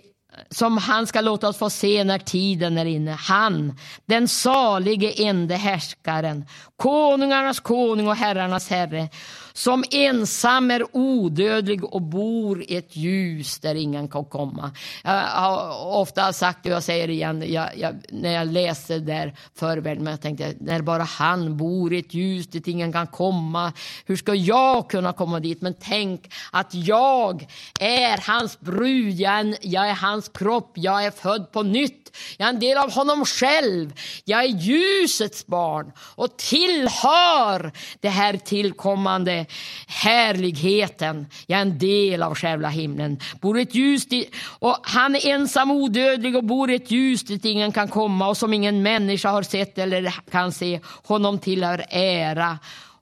som 0.51 0.79
han 0.79 1.07
ska 1.07 1.21
låta 1.21 1.49
oss 1.49 1.57
få 1.57 1.71
se 1.71 2.05
när 2.05 2.19
tiden 2.19 2.79
är 2.79 2.85
inne. 2.85 3.11
Han, 3.11 3.79
den 4.07 4.29
salige 4.29 5.13
ende 5.13 5.55
härskaren, 5.55 6.47
konungarnas 6.77 7.61
konung 7.61 8.09
och 8.09 8.17
herrarnas 8.17 8.69
herre, 8.69 9.09
som 9.53 9.85
ensam 9.91 10.71
är 10.71 10.97
odödlig 10.97 11.85
och 11.85 12.03
bor 12.03 12.63
i 12.63 12.77
ett 12.77 12.97
ljus 12.97 13.59
där 13.59 13.75
ingen 13.75 14.09
kan 14.09 14.25
komma. 14.25 14.71
Jag 15.05 15.23
har 15.23 15.87
ofta 16.01 16.33
sagt 16.33 16.59
det 16.63 16.69
och 16.69 16.77
jag 16.77 16.83
säger 16.83 17.07
det 17.07 17.13
igen, 17.13 17.45
jag, 17.47 17.79
jag, 17.79 17.95
när 18.09 18.33
jag 18.33 18.49
läste 18.49 18.99
där 18.99 19.35
förvärlden. 19.55 20.05
men 20.05 20.11
jag 20.11 20.21
tänkte 20.21 20.55
när 20.61 20.83
bara 20.83 21.03
han 21.03 21.57
bor 21.57 21.93
i 21.93 21.99
ett 21.99 22.15
ljus 22.15 22.47
dit 22.47 22.69
ingen 22.69 22.93
kan 22.93 23.07
komma, 23.07 23.73
hur 24.07 24.17
ska 24.17 24.35
jag 24.35 24.91
kunna 24.91 25.13
komma 25.13 25.41
dit? 25.41 25.63
Men 25.63 25.75
tänk 25.81 26.33
att 26.53 26.75
jag 26.75 27.47
är 27.81 28.19
hans 28.27 28.61
brud, 28.61 29.15
jag 29.15 29.41
är, 29.41 29.57
jag 29.63 29.89
är 29.89 29.95
hans 29.95 30.29
kropp, 30.29 30.73
jag 30.75 31.05
är 31.05 31.11
född 31.11 31.53
på 31.53 31.63
nytt, 31.63 32.10
jag 32.37 32.47
är 32.47 32.53
en 32.53 32.61
del 32.61 32.79
av 32.79 32.93
honom 32.93 33.25
själv, 33.25 33.93
jag 34.25 34.45
är 34.45 34.49
ljusets 34.49 35.47
barn 35.47 35.93
och 35.99 36.37
tillhör 36.37 37.73
det 38.01 38.09
här 38.09 38.37
tillkommande 38.37 39.47
härligheten. 39.87 41.27
Jag 41.47 41.57
är 41.57 41.63
en 41.63 41.79
del 41.79 42.23
av 42.23 42.35
själva 42.35 42.69
himlen. 42.69 43.19
Bor 43.41 43.59
ett 43.59 43.75
ljus 43.75 44.07
och 44.43 44.77
han 44.83 45.17
är 45.17 45.27
ensam 45.27 45.71
odödlig 45.71 46.37
och 46.37 46.45
bor 46.45 46.71
i 46.71 46.75
ett 46.75 46.91
ljus 46.91 47.23
dit 47.23 47.45
ingen 47.45 47.73
kan 47.73 47.89
komma 47.89 48.29
och 48.29 48.37
som 48.37 48.55
ingen 48.55 48.83
människa 48.83 49.31
har 49.31 49.43
sett 49.43 49.79
eller 49.79 50.15
kan 50.31 50.53
se. 50.53 50.81
Honom 50.85 51.39
tillhör 51.39 51.85
ära 51.91 52.59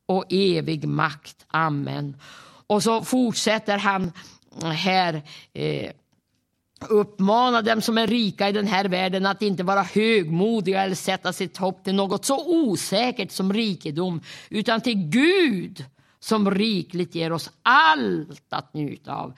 och 0.06 0.24
evig 0.30 0.84
makt. 0.84 1.46
Amen. 1.48 2.16
Och 2.66 2.82
så 2.82 3.02
fortsätter 3.04 3.78
han 3.78 4.12
här 4.62 5.22
eh, 5.52 5.90
uppmana 6.80 7.62
dem 7.62 7.82
som 7.82 7.98
är 7.98 8.06
rika 8.06 8.48
i 8.48 8.52
den 8.52 8.66
här 8.66 8.84
världen 8.84 9.26
att 9.26 9.42
inte 9.42 9.62
vara 9.62 9.82
högmodiga 9.82 10.82
eller 10.82 10.94
sätta 10.94 11.32
sitt 11.32 11.56
hopp 11.56 11.84
till 11.84 11.94
något 11.94 12.24
så 12.24 12.46
osäkert 12.46 13.30
som 13.30 13.52
rikedom, 13.52 14.20
utan 14.50 14.80
till 14.80 15.08
Gud 15.08 15.84
som 16.20 16.50
rikligt 16.50 17.14
ger 17.14 17.32
oss 17.32 17.50
allt 17.62 18.46
att 18.52 18.74
njuta 18.74 19.14
av. 19.14 19.34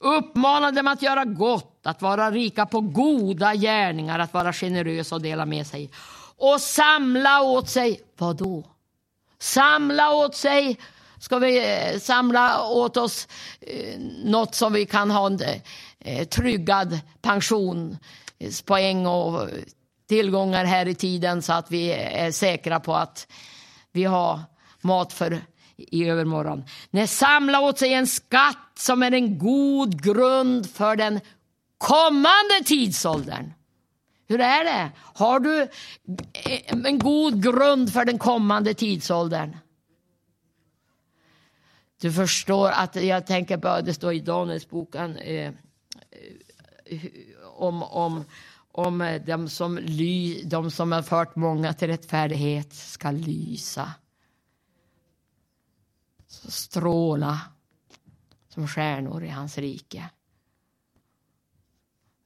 Uppmana 0.00 0.70
dem 0.70 0.88
att 0.88 1.02
göra 1.02 1.24
gott, 1.24 1.80
att 1.82 2.02
vara 2.02 2.30
rika 2.30 2.66
på 2.66 2.80
goda 2.80 3.54
gärningar, 3.54 4.18
att 4.18 4.34
vara 4.34 4.52
generösa 4.52 5.14
och 5.14 5.22
dela 5.22 5.46
med 5.46 5.66
sig. 5.66 5.90
Och 6.36 6.60
samla 6.60 7.42
åt 7.42 7.68
sig, 7.68 8.00
vad 8.18 8.36
då? 8.36 8.64
Samla 9.38 10.14
åt 10.14 10.34
sig, 10.34 10.78
ska 11.18 11.38
vi 11.38 11.58
eh, 11.58 11.98
samla 12.00 12.66
åt 12.66 12.96
oss 12.96 13.28
eh, 13.60 14.00
något 14.24 14.54
som 14.54 14.72
vi 14.72 14.86
kan 14.86 15.10
ha 15.10 15.26
en 15.26 15.36
eh, 16.04 16.24
tryggad 16.28 17.00
pensionspoäng 17.22 19.02
eh, 19.02 19.12
och 19.12 19.42
eh, 19.42 19.48
tillgångar 20.08 20.64
här 20.64 20.88
i 20.88 20.94
tiden 20.94 21.42
så 21.42 21.52
att 21.52 21.70
vi 21.70 21.92
är 21.92 22.30
säkra 22.30 22.80
på 22.80 22.94
att 22.94 23.26
vi 23.92 24.04
har 24.04 24.40
mat 24.80 25.12
för 25.12 25.40
i 25.76 26.08
övermorgon. 26.08 26.64
Nej, 26.90 27.06
samla 27.06 27.60
åt 27.60 27.78
sig 27.78 27.92
en 27.92 28.06
skatt 28.06 28.70
som 28.74 29.02
är 29.02 29.12
en 29.12 29.38
god 29.38 30.02
grund 30.02 30.70
för 30.70 30.96
den 30.96 31.20
kommande 31.78 32.64
tidsåldern. 32.64 33.52
Hur 34.28 34.40
är 34.40 34.64
det? 34.64 34.90
Har 34.96 35.40
du 35.40 35.62
eh, 36.32 36.86
en 36.86 36.98
god 36.98 37.42
grund 37.42 37.92
för 37.92 38.04
den 38.04 38.18
kommande 38.18 38.74
tidsåldern? 38.74 39.56
Du 42.00 42.12
förstår 42.12 42.70
att 42.70 42.96
jag 42.96 43.26
tänker 43.26 43.58
på, 43.58 43.80
det 43.80 43.94
står 43.94 44.12
i 44.12 44.20
Danielsboken 44.20 45.16
eh, 45.16 45.46
eh, 45.46 45.52
Eh, 46.84 47.00
om, 47.44 47.82
om, 47.82 48.24
om 48.72 49.00
eh, 49.00 49.22
de, 49.22 49.48
som 49.48 49.78
ly, 49.78 50.42
de 50.44 50.70
som 50.70 50.92
har 50.92 51.02
fört 51.02 51.36
många 51.36 51.74
till 51.74 51.88
rättfärdighet 51.88 52.74
ska 52.74 53.10
lysa 53.10 53.94
stråla 56.48 57.40
som 58.48 58.68
stjärnor 58.68 59.24
i 59.24 59.28
hans 59.28 59.58
rike. 59.58 60.10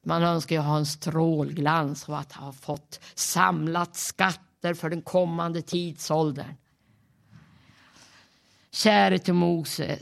Man 0.05 0.22
önskar 0.22 0.57
ju 0.57 0.62
ha 0.62 0.76
en 0.76 0.86
strålglans 0.86 2.09
och 2.09 2.18
att 2.18 2.32
ha 2.32 2.53
fått 2.53 3.01
samlat 3.14 3.97
skatter 3.97 4.74
för 4.74 4.91
den 4.91 5.03
kommande 5.03 5.62
tidsåldern. 5.62 6.55
Käre 8.70 9.14
eh, 9.14 9.93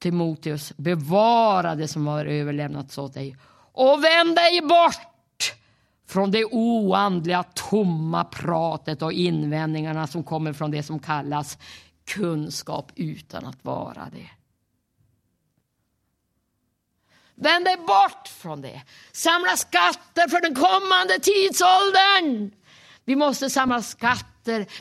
Timoteus, 0.00 0.72
bevara 0.76 1.74
det 1.74 1.88
som 1.88 2.06
har 2.06 2.24
överlämnats 2.24 2.98
åt 2.98 3.14
dig 3.14 3.36
och 3.72 4.04
vänd 4.04 4.36
dig 4.36 4.62
bort 4.62 5.54
från 6.06 6.30
det 6.30 6.44
oandliga, 6.44 7.42
tomma 7.42 8.24
pratet 8.24 9.02
och 9.02 9.12
invändningarna 9.12 10.06
som 10.06 10.24
kommer 10.24 10.52
från 10.52 10.70
det 10.70 10.82
som 10.82 10.98
kallas 10.98 11.58
kunskap 12.04 12.92
utan 12.94 13.46
att 13.46 13.64
vara 13.64 14.08
det. 14.12 14.30
Vänd 17.34 17.64
dig 17.64 17.76
bort 17.76 18.28
från 18.28 18.60
det. 18.60 18.82
Samla 19.12 19.56
skatter 19.56 20.28
för 20.28 20.40
den 20.40 20.54
kommande 20.54 21.18
tidsåldern. 21.18 22.50
Vi 23.04 23.16
måste 23.16 23.50
samla 23.50 23.82
skatter. 23.82 24.29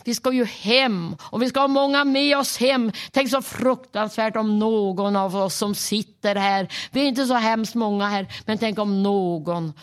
Vi 0.03 0.15
ska 0.15 0.33
ju 0.33 0.45
hem 0.45 1.15
och 1.21 1.41
vi 1.41 1.49
ska 1.49 1.59
ha 1.59 1.67
många 1.67 2.03
med 2.03 2.37
oss 2.37 2.57
hem. 2.57 2.91
Tänk 3.11 3.29
så 3.29 3.41
fruktansvärt 3.41 4.35
om 4.35 4.59
någon 4.59 5.15
av 5.15 5.35
oss 5.35 5.55
som 5.55 5.75
sitter 5.75 6.35
här, 6.35 6.73
vi 6.91 7.01
är 7.01 7.05
inte 7.05 7.25
så 7.25 7.33
hemskt 7.33 7.75
många 7.75 8.07
här, 8.07 8.27
men 8.45 8.57
tänk 8.57 8.79
om 8.79 9.03
någon 9.03 9.73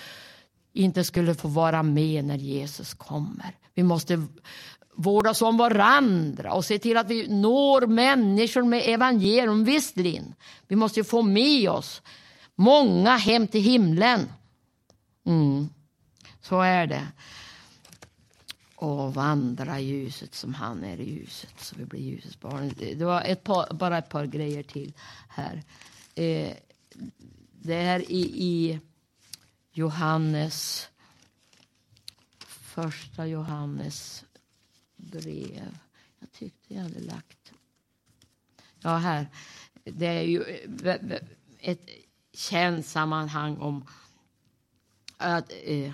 inte 0.72 1.05
skulle 1.05 1.35
få 1.35 1.49
vara 1.49 1.83
med 1.83 2.24
när 2.24 2.37
Jesus 2.37 2.95
kommer. 2.95 3.55
Vi 3.74 3.83
måste 3.83 4.27
vårdas 4.95 5.43
om 5.43 5.57
varandra 5.57 6.53
och 6.53 6.64
se 6.64 6.79
till 6.79 6.97
att 6.97 7.11
vi 7.11 7.29
når 7.29 7.87
människor 7.87 8.62
med 8.62 8.83
evangelium. 8.85 9.64
Visst 9.64 9.97
Linn, 9.97 10.35
vi 10.68 10.77
måste 10.77 11.01
ju 11.01 11.05
få 11.05 11.22
med 11.22 11.70
oss 11.70 12.03
många 12.55 13.16
hem 13.16 13.47
till 13.47 13.62
himlen. 13.62 14.29
Mm. 15.27 15.68
Så 16.41 16.61
är 16.61 16.87
det 16.87 17.07
och 18.77 19.14
vandra 19.14 19.81
i 19.81 19.85
ljuset 19.85 20.35
som 20.35 20.55
han 20.55 20.85
är 20.85 21.01
i 21.01 21.11
ljuset, 21.11 21.61
så 21.61 21.77
vi 21.79 21.85
blir 21.85 22.01
ljusets 22.01 22.41
barn. 22.41 22.72
Det 22.79 23.05
var 23.05 23.22
ett 23.22 23.45
par, 23.45 23.74
bara 23.74 23.99
ett 23.99 24.09
par 24.09 24.27
grejer 24.27 24.62
till 24.62 24.93
här. 25.29 25.62
Eh, 26.14 26.57
det 27.53 27.74
är 27.74 28.11
i, 28.11 28.20
i 28.45 28.81
Johannes, 29.72 30.89
första 32.49 33.27
Johannes 33.27 34.24
brev. 34.97 35.79
Jag 36.18 36.33
tyckte 36.33 36.74
jag 36.74 36.83
hade 36.83 37.01
lagt... 37.01 37.53
Ja, 38.81 38.97
här. 38.97 39.27
Det 39.85 40.07
är 40.07 40.22
ju 40.22 40.43
eh, 40.85 41.18
ett 41.61 41.89
känt 42.33 42.87
sammanhang 42.87 43.57
om 43.57 43.87
att, 45.16 45.53
eh, 45.64 45.93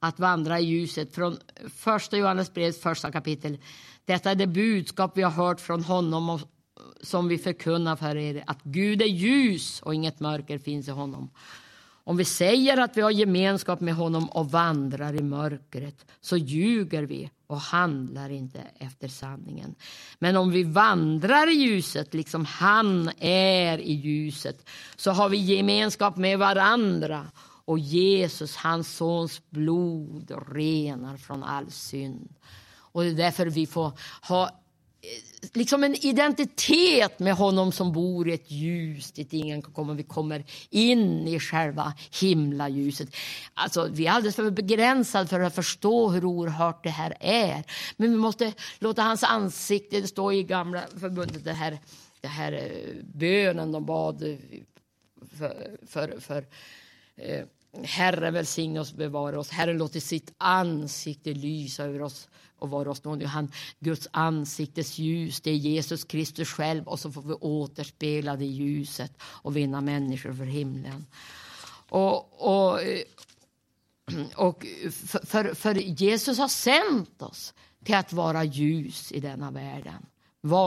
att 0.00 0.18
vandra 0.18 0.60
i 0.60 0.64
ljuset. 0.64 1.14
Från 1.14 1.38
första 1.76 2.16
Johannes 2.16 2.54
brevs 2.54 2.80
första 2.80 3.12
kapitel. 3.12 3.58
Detta 4.04 4.30
är 4.30 4.34
det 4.34 4.46
budskap 4.46 5.12
vi 5.14 5.22
har 5.22 5.30
hört 5.30 5.60
från 5.60 5.84
honom 5.84 6.30
och 6.30 6.40
som 7.02 7.28
vi 7.28 7.38
förkunnar 7.38 7.96
för 7.96 8.16
er, 8.16 8.44
att 8.46 8.62
Gud 8.62 9.02
är 9.02 9.06
ljus 9.06 9.82
och 9.82 9.94
inget 9.94 10.20
mörker 10.20 10.58
finns 10.58 10.88
i 10.88 10.90
honom. 10.90 11.30
Om 12.04 12.16
vi 12.16 12.24
säger 12.24 12.76
att 12.76 12.96
vi 12.96 13.00
har 13.00 13.10
gemenskap 13.10 13.80
med 13.80 13.94
honom 13.94 14.30
och 14.30 14.50
vandrar 14.50 15.14
i 15.14 15.22
mörkret 15.22 16.06
så 16.20 16.36
ljuger 16.36 17.02
vi 17.02 17.30
och 17.46 17.60
handlar 17.60 18.30
inte 18.30 18.60
efter 18.78 19.08
sanningen. 19.08 19.74
Men 20.18 20.36
om 20.36 20.50
vi 20.50 20.64
vandrar 20.64 21.52
i 21.52 21.54
ljuset, 21.54 22.14
liksom 22.14 22.44
han 22.44 23.10
är 23.18 23.78
i 23.78 23.92
ljuset 23.92 24.68
så 24.96 25.10
har 25.10 25.28
vi 25.28 25.36
gemenskap 25.36 26.16
med 26.16 26.38
varandra 26.38 27.26
och 27.68 27.78
Jesus, 27.78 28.56
hans 28.56 28.96
sons 28.96 29.50
blod, 29.50 30.32
renar 30.52 31.16
från 31.16 31.42
all 31.42 31.70
synd. 31.70 32.34
Och 32.76 33.02
det 33.02 33.08
är 33.08 33.14
därför 33.14 33.46
vi 33.46 33.66
får 33.66 33.92
ha 34.22 34.44
eh, 34.44 35.48
liksom 35.52 35.84
en 35.84 35.94
identitet 35.94 37.18
med 37.18 37.34
honom 37.34 37.72
som 37.72 37.92
bor 37.92 38.28
i 38.28 38.32
ett 38.32 38.50
ljus 38.50 39.12
dit 39.12 39.32
ingen 39.32 39.62
kan 39.62 39.72
komma. 39.72 39.92
Vi 39.92 40.02
kommer 40.02 40.44
in 40.70 41.28
i 41.28 41.40
själva 41.40 41.94
himlaljuset. 42.20 43.16
Alltså, 43.54 43.88
vi 43.92 44.06
är 44.06 44.10
alldeles 44.10 44.36
för 44.36 44.50
begränsade 44.50 45.26
för 45.26 45.40
att 45.40 45.54
förstå 45.54 46.08
hur 46.08 46.24
oerhört 46.24 46.84
det 46.84 46.90
här 46.90 47.16
är. 47.20 47.64
Men 47.96 48.10
vi 48.10 48.16
måste 48.16 48.52
låta 48.78 49.02
hans 49.02 49.24
ansikte, 49.24 50.00
det 50.00 50.06
står 50.06 50.32
i 50.32 50.42
gamla 50.42 50.82
förbundet, 51.00 51.44
det 51.44 51.52
här, 51.52 51.78
det 52.20 52.28
här 52.28 52.52
eh, 52.52 53.04
bönen 53.14 53.72
de 53.72 53.86
bad 53.86 54.22
eh, 54.22 54.36
för, 55.38 55.76
för, 55.86 56.20
för 56.20 56.46
eh, 57.16 57.44
Herren 57.82 58.34
välsigne 58.34 58.80
oss 58.80 58.92
och 58.92 58.98
bevara 58.98 59.40
oss. 59.40 59.50
Herren 59.50 59.78
låter 59.78 60.00
sitt 60.00 60.34
ansikte 60.38 61.34
lysa 61.34 61.84
över 61.84 62.02
oss 62.02 62.28
och 62.58 62.70
vara 62.70 62.90
oss 62.90 63.04
nådig. 63.04 63.26
Han, 63.26 63.52
Guds 63.80 64.08
ansiktes 64.10 64.98
ljus, 64.98 65.40
det 65.40 65.50
är 65.50 65.54
Jesus 65.54 66.04
Kristus 66.04 66.48
själv 66.48 66.88
och 66.88 67.00
så 67.00 67.12
får 67.12 67.22
vi 67.22 67.32
återspela 67.32 68.36
det 68.36 68.44
ljuset 68.44 69.12
och 69.22 69.56
vinna 69.56 69.80
människor 69.80 70.32
för 70.32 70.44
himlen. 70.44 71.06
Och, 71.88 72.42
och, 72.48 72.82
eh, 72.82 73.00
och 74.36 74.66
för, 74.90 75.26
för, 75.26 75.54
för 75.54 75.74
Jesus 75.74 76.38
har 76.38 76.48
sänt 76.48 77.22
oss 77.22 77.54
till 77.84 77.94
att 77.94 78.12
vara 78.12 78.44
ljus 78.44 79.12
i 79.12 79.20
denna 79.20 79.50
världen. 79.50 80.06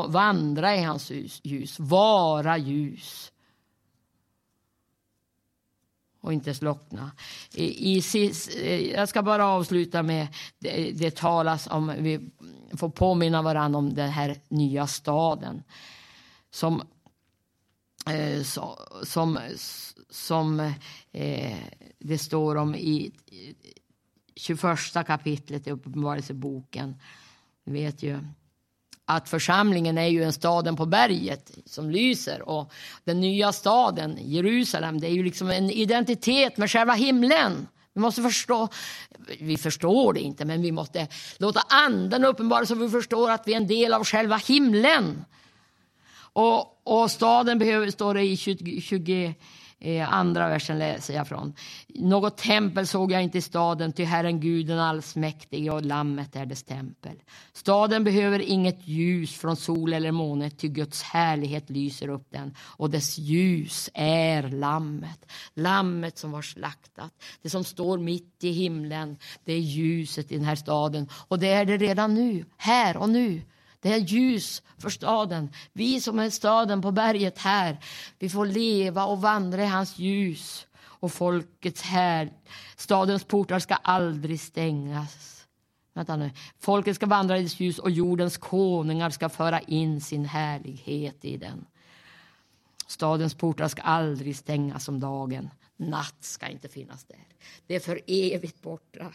Vandra 0.07 0.75
i 0.75 0.83
hans 0.83 1.11
ljus, 1.43 1.79
vara 1.79 2.57
ljus 2.57 3.30
och 6.21 6.33
inte 6.33 6.53
slockna. 6.53 7.11
I, 7.53 7.97
i, 7.97 8.01
eh, 8.63 8.91
jag 8.91 9.09
ska 9.09 9.21
bara 9.21 9.47
avsluta 9.47 10.03
med, 10.03 10.27
det, 10.59 10.91
det 10.91 11.15
talas 11.15 11.67
om, 11.67 11.93
vi 11.99 12.29
får 12.77 12.89
påminna 12.89 13.41
varandra 13.41 13.77
om 13.77 13.93
den 13.93 14.09
här 14.09 14.37
nya 14.49 14.87
staden. 14.87 15.63
Som, 16.51 16.81
eh, 18.09 18.43
som, 19.03 19.39
som 20.09 20.59
eh, 21.11 21.57
det 21.99 22.17
står 22.17 22.55
om 22.55 22.75
i 22.75 23.11
21 24.35 24.79
kapitlet 25.07 25.67
i 25.67 25.71
Uppenbarelseboken. 25.71 26.95
vet 27.63 28.03
ju 28.03 28.19
att 29.05 29.29
församlingen 29.29 29.97
är 29.97 30.07
ju 30.07 30.23
en 30.23 30.33
staden 30.33 30.75
på 30.75 30.85
berget 30.85 31.51
som 31.65 31.89
lyser 31.89 32.49
och 32.49 32.73
den 33.03 33.19
nya 33.19 33.51
staden, 33.51 34.17
Jerusalem, 34.21 34.99
det 34.99 35.07
är 35.07 35.11
ju 35.11 35.23
liksom 35.23 35.49
en 35.49 35.69
identitet 35.69 36.57
med 36.57 36.71
själva 36.71 36.93
himlen. 36.93 37.67
Vi 37.93 38.01
måste 38.01 38.21
förstå, 38.21 38.67
vi 39.39 39.57
förstår 39.57 40.13
det 40.13 40.19
inte, 40.19 40.45
men 40.45 40.61
vi 40.61 40.71
måste 40.71 41.07
låta 41.37 41.61
anden 41.69 42.25
uppenbara 42.25 42.65
så 42.65 42.75
vi 42.75 42.89
förstår 42.89 43.31
att 43.31 43.47
vi 43.47 43.53
är 43.53 43.57
en 43.57 43.67
del 43.67 43.93
av 43.93 44.03
själva 44.03 44.37
himlen. 44.37 45.25
Och, 46.33 46.81
och 46.83 47.11
staden 47.11 47.59
behöver, 47.59 47.91
står 47.91 48.13
det 48.13 48.23
i 48.23 48.37
20, 48.37 48.81
20 48.81 49.35
Eh, 49.83 50.13
andra 50.13 50.49
versen 50.49 50.79
läser 50.79 51.13
jag 51.13 51.27
från. 51.27 51.53
Något 51.87 52.37
tempel 52.37 52.87
såg 52.87 53.11
jag 53.11 53.23
inte 53.23 53.37
i 53.37 53.41
staden, 53.41 53.93
ty 53.93 54.03
Herren 54.03 54.39
Gud 54.39 54.67
den 54.67 54.79
allsmäktige 54.79 55.69
och 55.69 55.85
Lammet 55.85 56.35
är 56.35 56.45
dess 56.45 56.63
tempel. 56.63 57.15
Staden 57.53 58.03
behöver 58.03 58.39
inget 58.39 58.87
ljus 58.87 59.37
från 59.37 59.55
sol 59.55 59.93
eller 59.93 60.11
måne, 60.11 60.49
ty 60.49 60.67
Guds 60.67 61.03
härlighet 61.03 61.69
lyser 61.69 62.07
upp 62.07 62.27
den 62.31 62.55
och 62.59 62.89
dess 62.89 63.17
ljus 63.17 63.89
är 63.93 64.43
Lammet. 64.49 65.25
Lammet 65.53 66.17
som 66.17 66.31
var 66.31 66.41
slaktat, 66.41 67.13
det 67.41 67.49
som 67.49 67.63
står 67.63 67.97
mitt 67.97 68.43
i 68.43 68.51
himlen, 68.51 69.17
det 69.45 69.53
är 69.53 69.59
ljuset 69.59 70.31
i 70.31 70.35
den 70.35 70.45
här 70.45 70.55
staden 70.55 71.09
och 71.27 71.39
det 71.39 71.47
är 71.47 71.65
det 71.65 71.77
redan 71.77 72.13
nu, 72.13 72.45
här 72.57 72.97
och 72.97 73.09
nu. 73.09 73.41
Det 73.81 73.93
är 73.93 73.97
ljus 73.97 74.61
för 74.77 74.89
staden. 74.89 75.51
Vi 75.73 76.01
som 76.01 76.19
är 76.19 76.29
staden 76.29 76.81
på 76.81 76.91
berget 76.91 77.37
här, 77.37 77.77
vi 78.19 78.29
får 78.29 78.45
leva 78.45 79.05
och 79.05 79.21
vandra 79.21 79.63
i 79.63 79.67
hans 79.67 79.99
ljus. 79.99 80.67
Och 81.01 81.11
folkets 81.11 81.81
här, 81.81 82.31
stadens 82.75 83.23
portar 83.23 83.59
ska 83.59 83.75
aldrig 83.75 84.39
stängas. 84.39 85.47
Vänta 85.93 86.15
nu. 86.15 86.31
Folket 86.59 86.95
ska 86.95 87.05
vandra 87.05 87.37
i 87.37 87.43
dess 87.43 87.59
ljus 87.59 87.79
och 87.79 87.91
jordens 87.91 88.37
konungar 88.37 89.09
ska 89.09 89.29
föra 89.29 89.59
in 89.59 90.01
sin 90.01 90.25
härlighet 90.25 91.25
i 91.25 91.37
den. 91.37 91.65
Stadens 92.87 93.35
portar 93.35 93.67
ska 93.67 93.81
aldrig 93.81 94.35
stängas 94.35 94.87
om 94.87 94.99
dagen. 94.99 95.49
Natt 95.77 96.17
ska 96.19 96.47
inte 96.47 96.67
finnas 96.67 97.03
där. 97.03 97.25
Det 97.67 97.75
är 97.75 97.79
för 97.79 98.01
evigt 98.07 98.61
borta. 98.61 99.11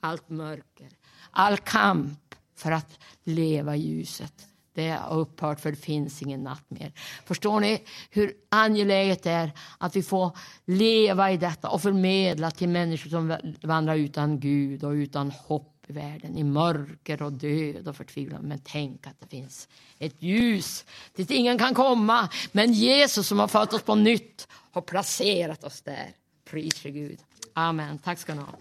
Allt 0.00 0.28
mörker, 0.28 0.88
all 1.30 1.56
kamp, 1.56 2.25
för 2.56 2.72
att 2.72 2.98
leva 3.24 3.76
i 3.76 3.80
ljuset. 3.80 4.32
Det 4.74 4.90
har 4.90 5.18
upphört 5.18 5.60
för 5.60 5.70
det 5.70 5.76
finns 5.76 6.22
ingen 6.22 6.42
natt 6.42 6.64
mer. 6.68 6.92
Förstår 7.24 7.60
ni 7.60 7.82
hur 8.10 8.32
angeläget 8.48 9.22
det 9.22 9.30
är 9.30 9.52
att 9.78 9.96
vi 9.96 10.02
får 10.02 10.30
leva 10.64 11.32
i 11.32 11.36
detta 11.36 11.68
och 11.68 11.82
förmedla 11.82 12.50
till 12.50 12.68
människor 12.68 13.10
som 13.10 13.36
vandrar 13.62 13.96
utan 13.96 14.40
Gud 14.40 14.84
och 14.84 14.90
utan 14.90 15.30
hopp 15.30 15.76
i 15.86 15.92
världen, 15.92 16.38
i 16.38 16.44
mörker 16.44 17.22
och 17.22 17.32
död 17.32 17.88
och 17.88 17.96
förtvivlan. 17.96 18.42
Men 18.42 18.60
tänk 18.64 19.06
att 19.06 19.20
det 19.20 19.26
finns 19.26 19.68
ett 19.98 20.22
ljus 20.22 20.84
dit 21.14 21.30
ingen 21.30 21.58
kan 21.58 21.74
komma. 21.74 22.28
Men 22.52 22.72
Jesus 22.72 23.26
som 23.26 23.38
har 23.38 23.48
fött 23.48 23.72
oss 23.72 23.82
på 23.82 23.94
nytt 23.94 24.48
har 24.72 24.82
placerat 24.82 25.64
oss 25.64 25.82
där. 25.82 26.12
Pris 26.50 26.78
för 26.78 26.88
Gud. 26.88 27.18
Amen. 27.52 27.98
Tack 27.98 28.18
ska 28.18 28.34
ni 28.34 28.40
ha. 28.40 28.54